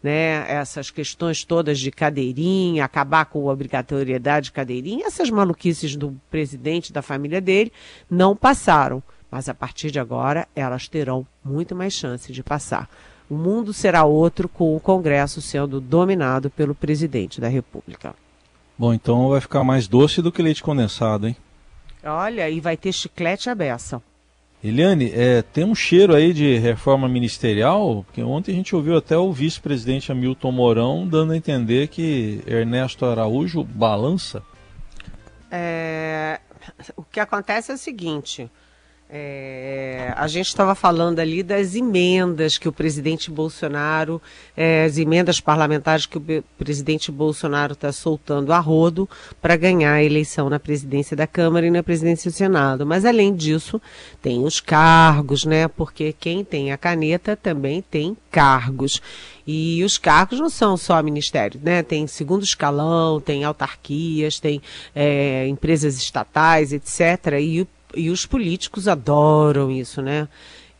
né, 0.03 0.45
essas 0.51 0.91
questões 0.91 1.45
todas 1.45 1.79
de 1.79 1.91
cadeirinha, 1.91 2.85
acabar 2.85 3.27
com 3.27 3.49
a 3.49 3.53
obrigatoriedade 3.53 4.47
de 4.47 4.53
cadeirinha, 4.53 5.07
essas 5.07 5.31
maluquices 5.31 5.97
do 5.97 6.19
presidente, 6.31 6.93
da 6.93 7.03
família 7.03 7.41
dele, 7.41 7.73
não 8.09 8.35
passaram. 8.35 9.03
Mas 9.31 9.49
a 9.49 9.55
partir 9.55 9.91
de 9.91 10.01
agora, 10.01 10.49
elas 10.57 10.89
terão 10.89 11.27
muito 11.45 11.75
mais 11.77 11.93
chance 11.93 12.33
de 12.33 12.43
passar. 12.43 12.89
O 13.29 13.35
mundo 13.35 13.73
será 13.73 14.05
outro 14.05 14.49
com 14.49 14.75
o 14.75 14.81
Congresso 14.81 15.41
sendo 15.41 15.81
dominado 15.81 16.51
pelo 16.51 16.75
presidente 16.75 17.41
da 17.41 17.47
República. 17.47 18.13
Bom, 18.77 18.93
então 18.93 19.29
vai 19.29 19.41
ficar 19.41 19.63
mais 19.63 19.87
doce 19.87 20.21
do 20.21 20.33
que 20.33 20.43
leite 20.43 20.63
condensado, 20.63 21.29
hein? 21.29 21.37
Olha, 22.03 22.49
e 22.51 22.61
vai 22.61 22.77
ter 22.77 22.93
chiclete 22.93 23.49
à 23.49 23.55
beça. 23.55 24.03
Eliane, 24.63 25.11
é, 25.15 25.41
tem 25.41 25.65
um 25.65 25.75
cheiro 25.75 26.15
aí 26.15 26.35
de 26.35 26.59
reforma 26.59 27.09
ministerial, 27.09 28.05
porque 28.05 28.23
ontem 28.23 28.53
a 28.53 28.55
gente 28.55 28.77
ouviu 28.77 28.97
até 28.97 29.17
o 29.17 29.33
vice-presidente 29.33 30.13
Hamilton 30.13 30.53
Mourão 30.53 31.09
dando 31.09 31.33
a 31.33 31.37
entender 31.37 31.89
que 31.89 32.43
Ernesto 32.47 33.07
Araújo 33.07 33.65
balança. 33.65 34.43
É, 35.51 36.41
o 36.95 37.03
que 37.03 37.19
acontece 37.19 37.73
é 37.73 37.75
o 37.75 37.79
seguinte: 37.79 38.51
é, 39.13 40.13
a 40.17 40.29
gente 40.29 40.47
estava 40.47 40.75
falando 40.75 41.19
ali 41.19 41.43
das 41.43 41.75
emendas 41.75 42.57
que 42.59 42.69
o 42.69 42.73
presidente 42.73 43.29
Bolsonaro, 43.29 44.23
é, 44.57 44.85
as 44.85 44.99
emendas 44.99 45.41
parlamentares 45.41 46.07
que 46.07 46.17
o 46.17 46.45
presidente 46.57 47.11
Bolsonaro 47.11 47.73
está 47.73 47.91
soltando 47.91 48.53
a 48.53 48.61
rodo 48.61 49.09
para 49.43 49.57
ganhar 49.57 49.95
a 49.95 50.05
eleição 50.05 50.49
na 50.49 50.61
presidência 50.61 51.17
da 51.17 51.27
Câmara 51.27 51.67
e 51.67 51.71
na 51.71 51.83
presidência 51.83 52.31
do 52.31 52.35
Senado. 52.35 52.87
Mas 52.87 53.05
além 53.05 53.35
disso, 53.35 53.83
tem 54.23 54.45
os 54.45 54.61
cargos, 54.61 55.45
né? 55.45 55.67
Porque 55.67 56.13
quem 56.13 56.45
tem 56.45 56.71
a 56.71 56.79
caneta 56.79 57.37
também 57.37 57.83
tem 57.83 58.17
cargos. 58.31 59.03
E 59.45 59.83
os 59.83 59.99
cargos 59.99 60.39
não 60.39 60.49
são 60.49 60.77
só 60.77 61.03
ministérios, 61.03 61.61
né? 61.61 61.83
Tem 61.83 62.07
segundo 62.07 62.45
escalão, 62.45 63.21
tem 63.21 63.43
autarquias, 63.43 64.39
tem 64.39 64.63
é, 64.95 65.49
empresas 65.49 65.97
estatais, 65.97 66.73
etc. 66.73 67.41
E 67.41 67.63
o 67.63 67.69
e 67.95 68.11
os 68.11 68.27
políticos 68.27 68.89
adoram 68.89 69.71
isso, 69.71 70.01
né? 70.03 70.29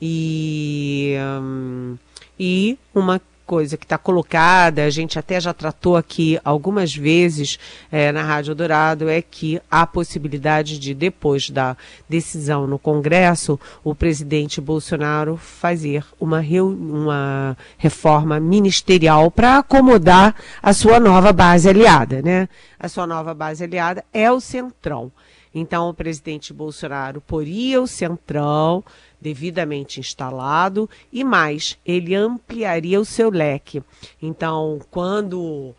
E, 0.01 1.15
um, 1.41 1.97
e 2.39 2.79
uma 2.95 3.21
coisa 3.51 3.77
que 3.77 3.85
está 3.85 3.99
colocada, 3.99 4.85
a 4.85 4.91
gente 4.91 5.19
até 5.19 5.41
já 5.41 5.53
tratou 5.53 5.97
aqui 5.97 6.39
algumas 6.45 6.95
vezes 6.95 7.59
é, 7.91 8.13
na 8.13 8.23
Rádio 8.23 8.55
Dourado, 8.55 9.09
é 9.09 9.21
que 9.21 9.61
há 9.69 9.85
possibilidade 9.85 10.79
de, 10.79 10.95
depois 10.95 11.51
da 11.51 11.77
decisão 12.09 12.69
no 12.69 12.79
Congresso, 12.79 13.59
o 13.83 13.93
presidente 13.93 14.61
Bolsonaro 14.61 15.37
fazer 15.37 16.05
uma, 16.21 16.41
uma 16.41 17.57
reforma 17.77 18.39
ministerial 18.39 19.33
para 19.33 19.59
acomodar 19.59 20.33
a 20.63 20.73
sua 20.73 21.01
nova 21.01 21.33
base 21.33 21.69
aliada, 21.69 22.23
né? 22.23 22.49
A 22.79 22.89
sua 22.89 23.05
nova 23.05 23.35
base 23.35 23.65
aliada 23.65 24.05
é 24.15 24.31
o 24.31 24.41
Centrão. 24.41 25.11
Então, 25.55 25.89
o 25.89 25.95
presidente 25.95 26.53
Bolsonaro 26.53 27.21
poria 27.21 27.83
o 27.83 27.87
centrão 27.87 28.85
devidamente 29.21 30.01
instalado 30.01 30.89
e 31.13 31.25
mais, 31.25 31.77
ele 31.85 32.15
ampliaria 32.15 33.01
o 33.01 33.05
seu 33.05 33.31
leque. 33.31 33.83
Então, 34.23 34.81
quando 34.91 35.75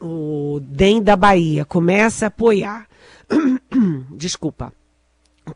o 0.00 0.60
DEM 0.62 1.02
da 1.02 1.16
Bahia 1.16 1.64
começa 1.64 2.26
a 2.26 2.28
apoiar, 2.28 2.88
desculpa, 4.16 4.72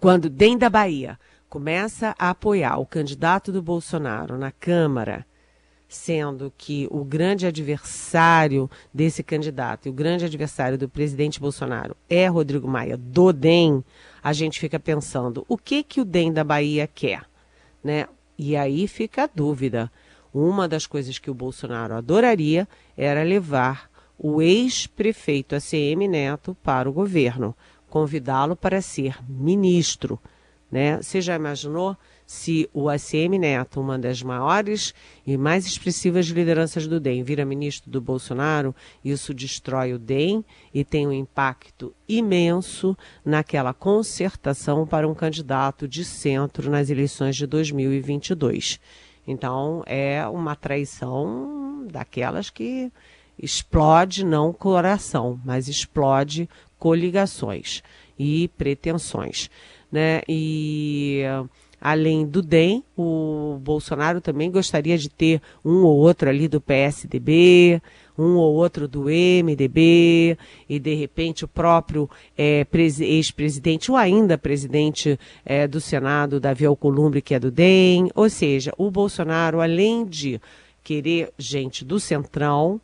quando 0.01 0.29
DEM 0.29 0.59
da 0.59 0.69
Bahia 0.69 1.19
começa 1.49 2.15
a 2.19 2.31
apoiar 2.31 2.79
o 2.79 2.87
candidato 2.87 3.53
do 3.53 3.63
Bolsonaro 3.63 4.37
na 4.39 4.51
Câmara 4.51 5.25
sendo 5.95 6.53
que 6.57 6.89
o 6.91 7.05
grande 7.05 7.47
adversário 7.47 8.71
desse 8.93 9.23
candidato 9.23 9.87
e 9.87 9.91
o 9.91 9.93
grande 9.93 10.25
adversário 10.25 10.79
do 10.79 10.89
presidente 10.89 11.41
Bolsonaro 11.41 11.97
é 12.09 12.27
Rodrigo 12.27 12.67
Maia 12.67 12.97
do 12.97 13.33
DEM, 13.33 13.85
a 14.23 14.33
gente 14.33 14.59
fica 14.59 14.81
pensando 14.81 15.45
o 15.49 15.59
que 15.59 15.83
que 15.83 16.01
o 16.01 16.05
DEM 16.05 16.33
da 16.33 16.43
Bahia 16.43 16.87
quer, 16.87 17.25
né? 17.83 18.07
E 18.39 18.57
aí 18.57 18.89
fica 18.89 19.25
a 19.25 19.31
dúvida. 19.33 19.91
Uma 20.33 20.67
das 20.67 20.87
coisas 20.87 21.19
que 21.19 21.31
o 21.31 21.35
Bolsonaro 21.35 21.95
adoraria 21.95 22.67
era 22.97 23.23
levar 23.23 23.91
o 24.19 24.41
ex-prefeito 24.41 25.55
ACM 25.55 26.09
Neto 26.09 26.57
para 26.63 26.89
o 26.89 26.93
governo, 26.93 27.55
convidá-lo 27.91 28.57
para 28.57 28.81
ser 28.81 29.19
ministro, 29.29 30.19
né? 30.71 31.03
Você 31.03 31.21
já 31.21 31.37
imaginou 31.37 31.97
se 32.27 32.69
o 32.73 32.89
ACM 32.89 33.39
Neto, 33.39 33.81
uma 33.81 33.99
das 33.99 34.23
maiores 34.23 34.95
e 35.27 35.37
mais 35.37 35.67
expressivas 35.67 36.27
lideranças 36.27 36.87
do 36.87 36.99
DEM, 36.99 37.23
vira 37.23 37.45
ministro 37.45 37.91
do 37.91 38.01
Bolsonaro, 38.01 38.75
isso 39.05 39.35
destrói 39.35 39.93
o 39.93 39.99
DEM 39.99 40.45
e 40.73 40.85
tem 40.85 41.07
um 41.07 41.13
impacto 41.13 41.95
imenso 42.09 42.97
naquela 43.25 43.75
concertação 43.75 44.87
para 44.87 45.09
um 45.09 45.15
candidato 45.15 45.87
de 45.87 46.05
centro 46.05 46.71
nas 46.71 46.91
eleições 46.91 47.37
de 47.37 47.47
2022. 47.47 48.81
Então, 49.27 49.83
é 49.87 50.27
uma 50.27 50.57
traição 50.57 51.87
daquelas 51.91 52.51
que 52.51 52.91
explode 53.39 54.25
não 54.25 54.53
coração, 54.53 55.41
mas 55.45 55.69
explode 55.69 56.49
coligações 56.79 57.83
e 58.19 58.49
pretensões, 58.57 59.49
né? 59.91 60.23
E 60.29 61.23
além 61.83 62.25
do 62.25 62.41
DEM, 62.41 62.85
o 62.97 63.59
Bolsonaro 63.61 64.21
também 64.21 64.51
gostaria 64.51 64.97
de 64.97 65.09
ter 65.09 65.43
um 65.65 65.83
ou 65.83 65.99
outro 65.99 66.29
ali 66.29 66.47
do 66.47 66.61
PSDB, 66.61 67.83
um 68.17 68.37
ou 68.37 68.55
outro 68.55 68.87
do 68.87 69.07
MDB, 69.07 70.39
e 70.69 70.79
de 70.79 70.95
repente 70.95 71.45
o 71.45 71.49
próprio 71.49 72.09
é, 72.39 72.65
ex-presidente, 73.01 73.91
ou 73.91 73.97
ainda 73.97 74.39
presidente 74.39 75.19
é, 75.45 75.67
do 75.67 75.81
Senado, 75.81 76.39
Davi 76.39 76.65
Alcolumbre, 76.65 77.21
que 77.21 77.35
é 77.35 77.41
do 77.41 77.51
DEM. 77.51 78.11
Ou 78.15 78.31
seja, 78.31 78.73
o 78.79 78.89
Bolsonaro, 78.89 79.61
além 79.61 80.07
de 80.07 80.41
querer 80.85 81.33
gente 81.37 81.85
do 81.85 81.99
Centrão, 81.99 82.81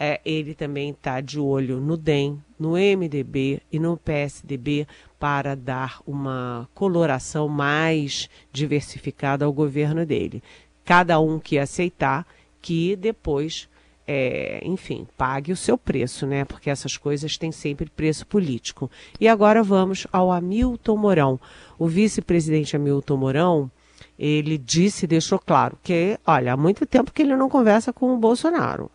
é, 0.00 0.20
ele 0.24 0.54
também 0.54 0.90
está 0.90 1.20
de 1.20 1.40
olho 1.40 1.80
no 1.80 1.96
DEM, 1.96 2.40
no 2.56 2.74
MDB 2.74 3.60
e 3.72 3.80
no 3.80 3.96
PSDB 3.96 4.86
para 5.18 5.56
dar 5.56 6.00
uma 6.06 6.68
coloração 6.72 7.48
mais 7.48 8.30
diversificada 8.52 9.44
ao 9.44 9.52
governo 9.52 10.06
dele. 10.06 10.40
Cada 10.84 11.18
um 11.18 11.40
que 11.40 11.58
aceitar, 11.58 12.24
que 12.62 12.94
depois, 12.94 13.68
é, 14.06 14.60
enfim, 14.62 15.04
pague 15.16 15.50
o 15.50 15.56
seu 15.56 15.76
preço, 15.76 16.24
né? 16.26 16.44
Porque 16.44 16.70
essas 16.70 16.96
coisas 16.96 17.36
têm 17.36 17.50
sempre 17.50 17.90
preço 17.90 18.24
político. 18.24 18.88
E 19.20 19.26
agora 19.26 19.64
vamos 19.64 20.06
ao 20.12 20.30
Hamilton 20.30 20.96
Mourão. 20.96 21.40
O 21.76 21.88
vice-presidente 21.88 22.76
Hamilton 22.76 23.16
Mourão, 23.16 23.70
ele 24.16 24.56
disse, 24.56 25.08
deixou 25.08 25.40
claro 25.40 25.76
que, 25.82 26.16
olha, 26.24 26.52
há 26.52 26.56
muito 26.56 26.86
tempo 26.86 27.12
que 27.12 27.22
ele 27.22 27.34
não 27.34 27.48
conversa 27.48 27.92
com 27.92 28.14
o 28.14 28.16
Bolsonaro 28.16 28.88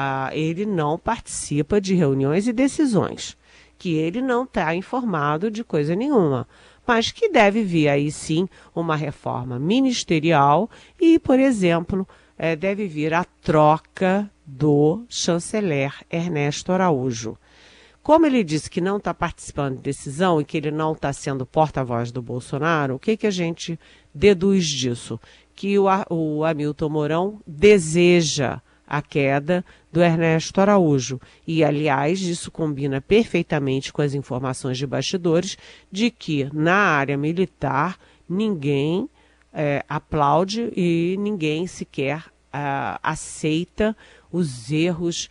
ah, 0.00 0.30
ele 0.32 0.64
não 0.64 0.96
participa 0.96 1.80
de 1.80 1.92
reuniões 1.92 2.46
e 2.46 2.52
decisões. 2.52 3.36
que 3.76 3.94
ele 3.94 4.20
não 4.20 4.42
está 4.42 4.74
informado 4.74 5.50
de 5.50 5.62
coisa 5.62 5.94
nenhuma, 5.94 6.48
mas 6.84 7.12
que 7.12 7.28
deve 7.28 7.62
vir 7.62 7.88
aí 7.88 8.10
sim 8.10 8.48
uma 8.74 8.96
reforma 8.96 9.56
ministerial 9.56 10.68
e, 11.00 11.16
por 11.18 11.38
exemplo, 11.38 12.06
é, 12.36 12.56
deve 12.56 12.88
vir 12.88 13.14
a 13.14 13.24
troca 13.24 14.28
do 14.44 15.04
chanceler 15.08 15.94
Ernesto 16.10 16.72
Araújo. 16.72 17.38
Como 18.02 18.26
ele 18.26 18.42
disse 18.42 18.68
que 18.68 18.80
não 18.80 18.96
está 18.96 19.14
participando 19.14 19.76
de 19.76 19.82
decisão 19.82 20.40
e 20.40 20.44
que 20.44 20.56
ele 20.56 20.72
não 20.72 20.92
está 20.92 21.12
sendo 21.12 21.46
porta-voz 21.46 22.10
do 22.10 22.22
Bolsonaro, 22.22 22.96
o 22.96 22.98
que, 22.98 23.16
que 23.16 23.26
a 23.28 23.30
gente 23.30 23.78
deduz 24.12 24.66
disso? 24.66 25.20
Que 25.54 25.78
o, 25.78 25.86
o 26.10 26.44
Hamilton 26.44 26.88
Mourão 26.88 27.40
deseja 27.46 28.60
a 28.88 29.02
queda 29.02 29.64
do 29.92 30.02
Ernesto 30.02 30.60
Araújo. 30.60 31.20
E, 31.46 31.62
aliás, 31.62 32.20
isso 32.20 32.50
combina 32.50 33.00
perfeitamente 33.00 33.92
com 33.92 34.02
as 34.02 34.14
informações 34.14 34.78
de 34.78 34.86
bastidores 34.86 35.58
de 35.92 36.10
que 36.10 36.48
na 36.52 36.74
área 36.74 37.16
militar 37.16 37.98
ninguém 38.28 39.08
é, 39.52 39.84
aplaude 39.88 40.72
e 40.76 41.16
ninguém 41.18 41.66
sequer 41.66 42.26
uh, 42.48 42.98
aceita 43.02 43.96
os 44.30 44.70
erros 44.70 45.28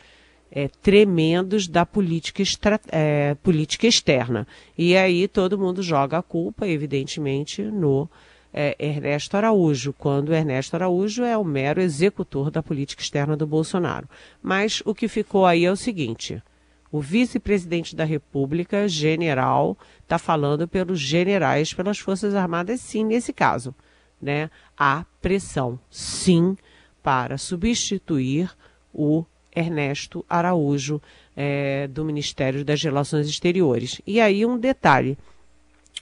é, 0.52 0.67
tremendos 0.82 1.67
da 1.67 1.86
política, 1.86 2.41
extra, 2.41 2.80
é, 2.89 3.36
política 3.36 3.88
externa. 3.88 4.48
E 4.78 4.96
aí 4.96 5.28
todo 5.28 5.58
mundo 5.58 5.84
joga 5.84 6.17
a 6.17 6.24
culpa, 6.24 6.67
evidentemente, 6.67 7.62
no 7.62 8.10
é, 8.53 8.75
Ernesto 8.79 9.38
Araújo, 9.38 9.93
quando 9.93 10.33
Ernesto 10.33 10.75
Araújo 10.75 11.23
é 11.23 11.38
o 11.38 11.43
mero 11.43 11.81
executor 11.81 12.49
da 12.49 12.63
política 12.63 13.01
externa 13.01 13.36
do 13.36 13.45
Bolsonaro. 13.45 14.10
Mas 14.41 14.81
o 14.86 14.95
que 14.95 15.07
ficou 15.07 15.45
aí 15.45 15.65
é 15.65 15.71
o 15.71 15.75
seguinte: 15.75 16.41
o 16.91 17.01
vice-presidente 17.01 17.95
da 17.95 18.03
República, 18.03 18.88
general, 18.88 19.77
está 20.01 20.17
falando 20.17 20.67
pelos 20.67 20.99
generais, 20.99 21.73
pelas 21.73 21.99
Forças 21.99 22.33
Armadas, 22.33 22.81
sim, 22.81 23.03
nesse 23.03 23.33
caso. 23.33 23.75
Né? 24.21 24.49
Há 24.77 25.05
pressão, 25.21 25.79
sim, 25.89 26.57
para 27.03 27.38
substituir 27.38 28.49
o 28.93 29.23
Ernesto 29.55 30.25
Araújo, 30.29 31.01
é, 31.36 31.88
do 31.88 32.03
Ministério 32.03 32.65
das 32.65 32.81
Relações 32.81 33.27
Exteriores. 33.27 34.01
E 34.05 34.19
aí 34.19 34.45
um 34.45 34.57
detalhe. 34.57 35.17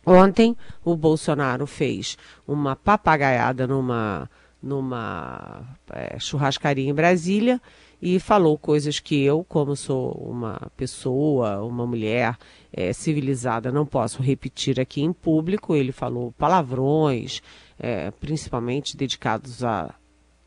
Ontem 0.06 0.56
o 0.84 0.96
Bolsonaro 0.96 1.66
fez 1.66 2.18
uma 2.48 2.76
papagaiada 2.76 3.66
numa, 3.66 4.30
numa 4.62 5.64
é, 5.92 6.20
churrascaria 6.20 6.88
em 6.88 6.94
Brasília 6.94 7.60
e 8.02 8.20
falou 8.20 8.58
coisas 8.58 9.00
que 9.00 9.24
eu, 9.24 9.44
como 9.44 9.76
sou 9.76 10.12
uma 10.12 10.72
pessoa, 10.78 11.64
uma 11.64 11.88
mulher 11.88 12.38
é, 12.72 12.94
civilizada, 12.94 13.72
não 13.72 13.86
posso 13.86 14.22
repetir 14.22 14.80
aqui 14.80 15.02
em 15.02 15.12
público. 15.12 15.76
Ele 15.76 15.92
falou 15.92 16.32
palavrões, 16.38 17.42
é, 17.80 18.12
principalmente 18.12 18.96
dedicados 18.96 19.64
a, 19.64 19.96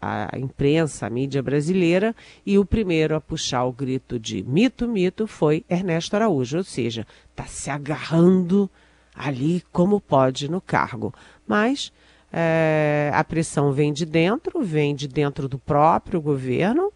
a 0.01 0.39
imprensa, 0.39 1.07
a 1.07 1.11
mídia 1.11 1.43
brasileira, 1.43 2.15
e 2.47 2.59
o 2.59 2.65
primeiro 2.65 3.17
a 3.17 3.21
puxar 3.21 3.65
o 3.65 3.73
grito 3.73 4.19
de 4.21 4.43
mito, 4.45 4.87
mito 4.87 5.27
foi 5.27 5.65
Ernesto 5.69 6.15
Araújo, 6.15 6.59
ou 6.59 6.65
seja, 6.65 7.05
está 7.31 7.45
se 7.45 7.71
agarrando 7.71 8.71
ali 9.19 9.63
como 9.73 10.01
pode 10.01 10.51
no 10.51 10.61
cargo. 10.61 11.13
Mas 11.47 11.93
é, 12.33 13.11
a 13.13 13.25
pressão 13.25 13.73
vem 13.73 13.93
de 13.93 14.07
dentro, 14.07 14.63
vem 14.63 14.95
de 14.95 15.09
dentro 15.09 15.49
do 15.49 15.59
próprio 15.59 16.21
governo 16.21 16.93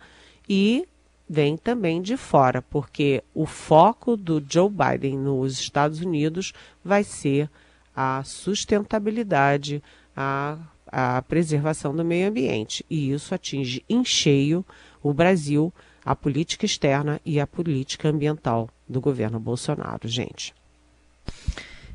e 0.48 0.87
vem 1.28 1.56
também 1.56 2.00
de 2.00 2.16
fora, 2.16 2.62
porque 2.62 3.22
o 3.35 3.46
foco 3.46 4.16
do 4.16 4.42
Joe 4.46 4.70
Biden 4.70 5.18
nos 5.18 5.58
Estados 5.58 6.00
Unidos 6.00 6.52
vai 6.85 7.02
ser 7.02 7.50
a 7.94 8.22
sustentabilidade, 8.24 9.82
a 10.16 10.58
a 10.92 11.22
preservação 11.22 11.96
do 11.96 12.04
meio 12.04 12.28
ambiente. 12.28 12.85
E 12.90 13.11
isso 13.11 13.35
atinge 13.35 13.82
em 13.88 14.04
cheio 14.04 14.64
o 15.02 15.14
Brasil, 15.14 15.72
a 16.04 16.14
política 16.14 16.66
externa 16.66 17.18
e 17.24 17.40
a 17.40 17.46
política 17.46 18.11
ambiental 18.11 18.68
do 18.87 19.00
governo 19.00 19.40
Bolsonaro, 19.40 20.06
gente. 20.06 20.54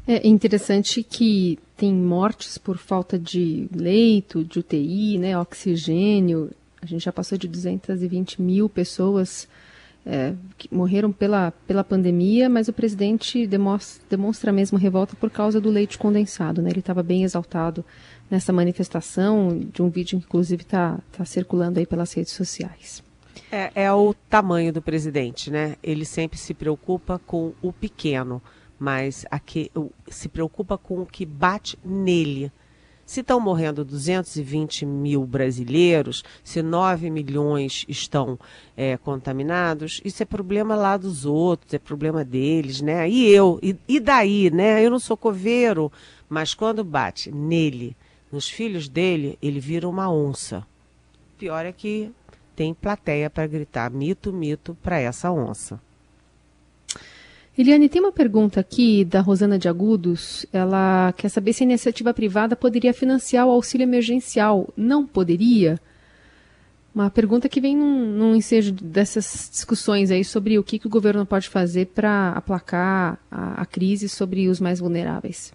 É 0.07 0.25
interessante 0.25 1.03
que 1.03 1.59
tem 1.75 1.93
mortes 1.93 2.57
por 2.57 2.77
falta 2.77 3.19
de 3.19 3.67
leito, 3.75 4.43
de 4.43 4.59
UTI, 4.59 5.17
né, 5.17 5.37
oxigênio. 5.37 6.49
A 6.81 6.85
gente 6.85 7.03
já 7.03 7.11
passou 7.11 7.37
de 7.37 7.47
220 7.47 8.41
mil 8.41 8.69
pessoas 8.69 9.49
é, 10.05 10.33
que 10.57 10.73
morreram 10.73 11.11
pela, 11.11 11.51
pela 11.67 11.83
pandemia, 11.83 12.47
mas 12.47 12.69
o 12.69 12.73
presidente 12.73 13.45
demonstra, 13.45 14.01
demonstra 14.09 14.51
mesmo 14.53 14.77
revolta 14.77 15.13
por 15.17 15.29
causa 15.29 15.59
do 15.59 15.69
leite 15.69 15.97
condensado. 15.97 16.61
Né? 16.61 16.69
Ele 16.69 16.79
estava 16.79 17.03
bem 17.03 17.25
exaltado 17.25 17.83
nessa 18.31 18.53
manifestação, 18.53 19.59
de 19.73 19.81
um 19.81 19.89
vídeo 19.89 20.17
que 20.19 20.25
inclusive 20.25 20.61
está 20.61 20.99
tá 21.11 21.25
circulando 21.25 21.79
aí 21.79 21.85
pelas 21.85 22.13
redes 22.13 22.31
sociais. 22.31 23.03
É, 23.51 23.71
é 23.75 23.91
o 23.91 24.13
tamanho 24.29 24.71
do 24.71 24.81
presidente, 24.81 25.51
né? 25.51 25.75
Ele 25.83 26.05
sempre 26.05 26.37
se 26.37 26.53
preocupa 26.53 27.19
com 27.25 27.53
o 27.61 27.71
pequeno, 27.71 28.41
mas 28.79 29.25
aqui, 29.31 29.71
se 30.07 30.29
preocupa 30.29 30.77
com 30.77 31.01
o 31.01 31.05
que 31.05 31.25
bate 31.25 31.77
nele. 31.83 32.51
Se 33.05 33.21
estão 33.21 33.39
morrendo 33.39 33.85
220 33.85 34.85
mil 34.85 35.25
brasileiros, 35.25 36.25
se 36.43 36.61
9 36.61 37.09
milhões 37.09 37.85
estão 37.87 38.37
é, 38.75 38.97
contaminados, 38.97 40.01
isso 40.03 40.21
é 40.21 40.25
problema 40.25 40.75
lá 40.75 40.97
dos 40.97 41.25
outros, 41.25 41.73
é 41.73 41.79
problema 41.79 42.25
deles, 42.25 42.81
né? 42.81 43.09
E 43.09 43.29
eu, 43.29 43.59
e, 43.63 43.77
e 43.87 43.99
daí, 44.01 44.51
né? 44.51 44.85
Eu 44.85 44.91
não 44.91 44.99
sou 44.99 45.15
coveiro, 45.15 45.89
mas 46.27 46.53
quando 46.53 46.83
bate 46.83 47.31
nele, 47.31 47.95
nos 48.29 48.49
filhos 48.49 48.89
dele, 48.89 49.37
ele 49.41 49.61
vira 49.61 49.87
uma 49.87 50.11
onça. 50.11 50.67
Pior 51.37 51.65
é 51.65 51.71
que 51.71 52.11
tem 52.57 52.73
plateia 52.73 53.29
para 53.29 53.47
gritar 53.47 53.89
mito, 53.89 54.33
mito 54.33 54.75
para 54.83 54.99
essa 54.99 55.31
onça. 55.31 55.79
Eliane, 57.57 57.89
tem 57.89 57.99
uma 57.99 58.11
pergunta 58.11 58.59
aqui 58.59 59.03
da 59.03 59.19
Rosana 59.19 59.57
de 59.57 59.67
Agudos. 59.67 60.45
Ela 60.53 61.11
quer 61.17 61.27
saber 61.27 61.53
se 61.53 61.63
a 61.63 61.65
iniciativa 61.65 62.13
privada 62.13 62.55
poderia 62.55 62.93
financiar 62.93 63.47
o 63.47 63.49
auxílio 63.49 63.83
emergencial. 63.83 64.71
Não 64.77 65.07
poderia? 65.07 65.79
Uma 66.93 67.09
pergunta 67.09 67.49
que 67.49 67.59
vem 67.59 67.75
num, 67.75 68.05
num 68.11 68.35
ensejo 68.35 68.71
dessas 68.71 69.49
discussões 69.51 70.11
aí 70.11 70.23
sobre 70.23 70.59
o 70.59 70.63
que, 70.63 70.77
que 70.77 70.85
o 70.85 70.89
governo 70.89 71.25
pode 71.25 71.49
fazer 71.49 71.87
para 71.87 72.29
aplacar 72.33 73.19
a, 73.31 73.61
a 73.61 73.65
crise 73.65 74.07
sobre 74.07 74.47
os 74.47 74.59
mais 74.59 74.79
vulneráveis. 74.79 75.51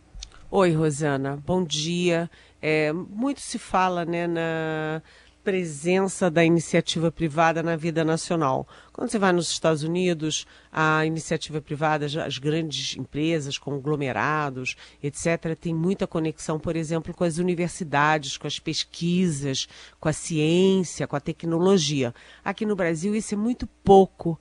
Oi, 0.51 0.73
Rosana. 0.73 1.41
Bom 1.47 1.63
dia. 1.63 2.29
É, 2.61 2.93
muito 2.93 3.41
se 3.41 3.61
fala 3.61 4.05
né, 4.05 4.27
na 4.27 5.03
presença 5.43 6.31
da 6.31 6.45
iniciativa 6.45 7.11
privada 7.11 7.63
na 7.63 7.77
vida 7.77 8.05
nacional. 8.05 8.67
Quando 8.93 9.11
você 9.11 9.19
vai 9.19 9.33
nos 9.33 9.51
Estados 9.51 9.83
Unidos, 9.83 10.47
a 10.71 11.05
iniciativa 11.05 11.61
privada, 11.61 12.07
as 12.07 12.39
grandes 12.39 12.97
empresas, 12.97 13.59
conglomerados, 13.59 14.77
etc., 15.03 15.57
tem 15.61 15.75
muita 15.75 16.07
conexão, 16.07 16.59
por 16.59 16.77
exemplo, 16.77 17.13
com 17.13 17.25
as 17.25 17.39
universidades, 17.39 18.37
com 18.37 18.47
as 18.47 18.59
pesquisas, 18.59 19.69
com 19.99 20.09
a 20.09 20.13
ciência, 20.13 21.07
com 21.07 21.17
a 21.17 21.21
tecnologia. 21.21 22.15
Aqui 22.45 22.65
no 22.65 22.77
Brasil, 22.77 23.15
isso 23.15 23.35
é 23.35 23.37
muito 23.37 23.67
pouco. 23.85 24.39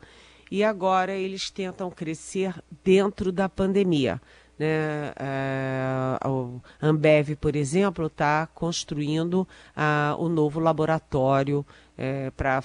E 0.51 0.65
agora 0.65 1.13
eles 1.13 1.49
tentam 1.49 1.89
crescer 1.89 2.61
dentro 2.83 3.31
da 3.31 3.47
pandemia. 3.47 4.21
Né? 4.61 5.11
É, 5.19 6.27
o 6.27 6.61
Ambev, 6.79 7.35
por 7.35 7.55
exemplo, 7.55 8.05
está 8.05 8.45
construindo 8.45 9.47
ah, 9.75 10.15
o 10.19 10.29
novo 10.29 10.59
laboratório 10.59 11.65
é, 11.97 12.29
para 12.29 12.61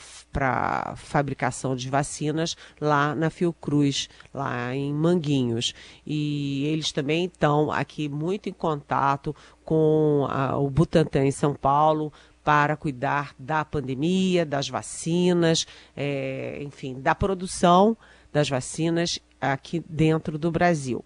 fabricação 0.96 1.74
de 1.74 1.88
vacinas 1.88 2.54
lá 2.78 3.14
na 3.14 3.30
Fiocruz, 3.30 4.10
lá 4.34 4.76
em 4.76 4.92
Manguinhos. 4.92 5.72
E 6.06 6.66
eles 6.66 6.92
também 6.92 7.24
estão 7.24 7.72
aqui 7.72 8.10
muito 8.10 8.50
em 8.50 8.52
contato 8.52 9.34
com 9.64 10.26
a, 10.28 10.58
o 10.58 10.68
Butantan 10.68 11.24
em 11.24 11.32
São 11.32 11.54
Paulo 11.54 12.12
para 12.44 12.76
cuidar 12.76 13.34
da 13.38 13.64
pandemia, 13.64 14.44
das 14.44 14.68
vacinas, 14.68 15.66
é, 15.96 16.58
enfim, 16.62 17.00
da 17.00 17.14
produção 17.14 17.96
das 18.30 18.50
vacinas 18.50 19.18
aqui 19.40 19.82
dentro 19.88 20.38
do 20.38 20.50
Brasil. 20.50 21.02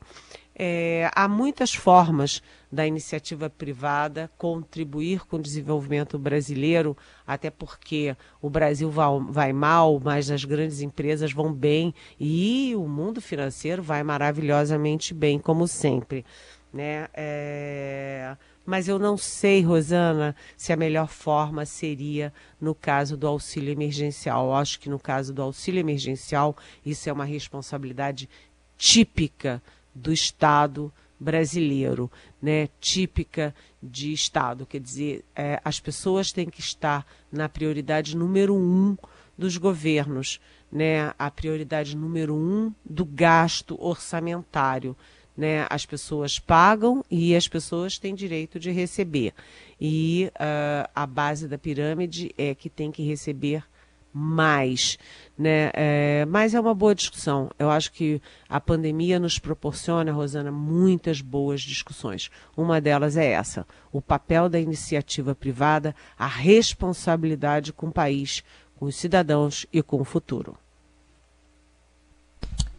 É, 0.63 1.11
há 1.15 1.27
muitas 1.27 1.75
formas 1.75 2.43
da 2.71 2.87
iniciativa 2.87 3.49
privada 3.49 4.31
contribuir 4.37 5.25
com 5.25 5.37
o 5.37 5.43
desenvolvimento 5.43 6.19
brasileiro, 6.19 6.95
até 7.27 7.49
porque 7.49 8.15
o 8.43 8.51
Brasil 8.51 8.91
vai, 8.91 9.09
vai, 9.31 9.53
mal, 9.55 9.99
mas 10.05 10.31
as 10.31 10.45
grandes 10.45 10.83
empresas 10.83 11.33
vão 11.33 11.51
bem 11.51 11.95
e 12.21 12.75
o 12.77 12.87
mundo 12.87 13.23
financeiro 13.23 13.83
vai 13.83 14.03
maravilhosamente 14.03 15.15
bem, 15.15 15.39
como 15.39 15.67
sempre. 15.67 16.27
Né? 16.71 17.09
É... 17.15 18.37
Mas 18.67 18.87
eu 18.87 18.99
não 18.99 19.17
sei, 19.17 19.63
Rosana, 19.63 20.37
se 20.59 20.75
a 20.75 20.77
melhor 20.77 21.09
forma 21.09 21.65
seria 21.65 22.35
no 22.61 22.75
caso 22.75 23.17
do 23.17 23.27
auxílio 23.27 23.73
emergencial. 23.73 24.49
Eu 24.49 24.55
acho 24.55 24.79
que 24.79 24.91
no 24.91 24.99
caso 24.99 25.33
do 25.33 25.41
auxílio 25.41 25.81
emergencial, 25.81 26.55
isso 26.85 27.09
é 27.09 27.13
uma 27.15 27.25
responsabilidade 27.25 28.29
típica 28.77 29.63
do 29.95 30.13
Estado 30.13 30.93
brasileiro, 31.21 32.11
né? 32.41 32.69
típica 32.81 33.55
de 33.83 34.13
Estado. 34.13 34.65
Quer 34.65 34.81
dizer, 34.81 35.25
é, 35.37 35.61
as 35.63 35.79
pessoas 35.79 36.33
têm 36.33 36.49
que 36.49 36.61
estar 36.61 37.07
na 37.31 37.49
prioridade 37.49 38.17
número 38.17 38.55
um 38.55 38.97
dos 39.37 39.59
governos, 39.59 40.41
né? 40.73 41.13
a 41.19 41.31
prioridade 41.31 41.97
número 41.97 42.35
um 42.35 42.73
do 42.85 43.05
gasto 43.05 43.77
orçamentário. 43.79 44.97
Né? 45.37 45.67
As 45.71 45.87
pessoas 45.87 46.39
pagam 46.39 47.05
e 47.11 47.37
as 47.37 47.47
pessoas 47.47 47.99
têm 47.99 48.15
direito 48.15 48.59
de 48.59 48.71
receber. 48.71 49.33
E 49.81 50.31
uh, 50.35 50.91
a 50.95 51.07
base 51.07 51.47
da 51.47 51.57
pirâmide 51.57 52.35
é 52.37 52.55
que 52.55 52.69
tem 52.69 52.91
que 52.91 53.03
receber 53.03 53.65
mais, 54.13 54.99
né? 55.39 55.71
É, 55.75 56.27
mas 56.27 56.55
é 56.55 56.61
uma 56.61 56.75
boa 56.75 56.95
discussão. 56.95 57.51
Eu 57.59 57.71
acho 57.71 57.93
que 57.93 58.21
a 58.49 58.61
pandemia 58.61 59.19
nos 59.19 59.39
proporciona, 59.39 60.13
Rosana, 60.13 60.51
muitas 60.51 61.21
boas 61.21 61.61
discussões. 61.61 62.31
Uma 62.57 62.81
delas 62.81 63.17
é 63.17 63.27
essa: 63.27 63.67
o 63.93 64.01
papel 64.01 64.49
da 64.49 64.61
iniciativa 64.61 65.35
privada, 65.35 65.95
a 66.19 66.27
responsabilidade 66.27 67.73
com 67.73 67.87
o 67.87 67.93
país, 67.93 68.43
com 68.77 68.87
os 68.87 68.97
cidadãos 68.97 69.67
e 69.73 69.83
com 69.83 70.01
o 70.01 70.05
futuro. 70.05 70.57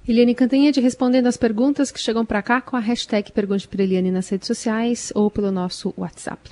Eliane 0.08 0.34
Cantanhede 0.34 0.82
respondendo 0.82 1.28
as 1.28 1.38
perguntas 1.38 1.92
que 1.92 2.00
chegam 2.00 2.26
para 2.26 2.42
cá 2.42 2.60
com 2.60 2.76
a 2.76 2.80
hashtag 2.80 3.32
Pergunte 3.32 3.68
para 3.68 3.84
Eliane 3.84 4.12
nas 4.12 4.28
redes 4.28 4.48
sociais 4.48 5.12
ou 5.14 5.30
pelo 5.30 5.52
nosso 5.52 5.94
WhatsApp. 5.96 6.50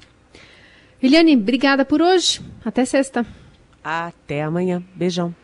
Eliane, 1.01 1.35
obrigada 1.35 1.83
por 1.83 2.01
hoje. 2.01 2.41
Até 2.63 2.85
sexta. 2.85 3.25
Até 3.83 4.43
amanhã. 4.43 4.83
Beijão. 4.95 5.35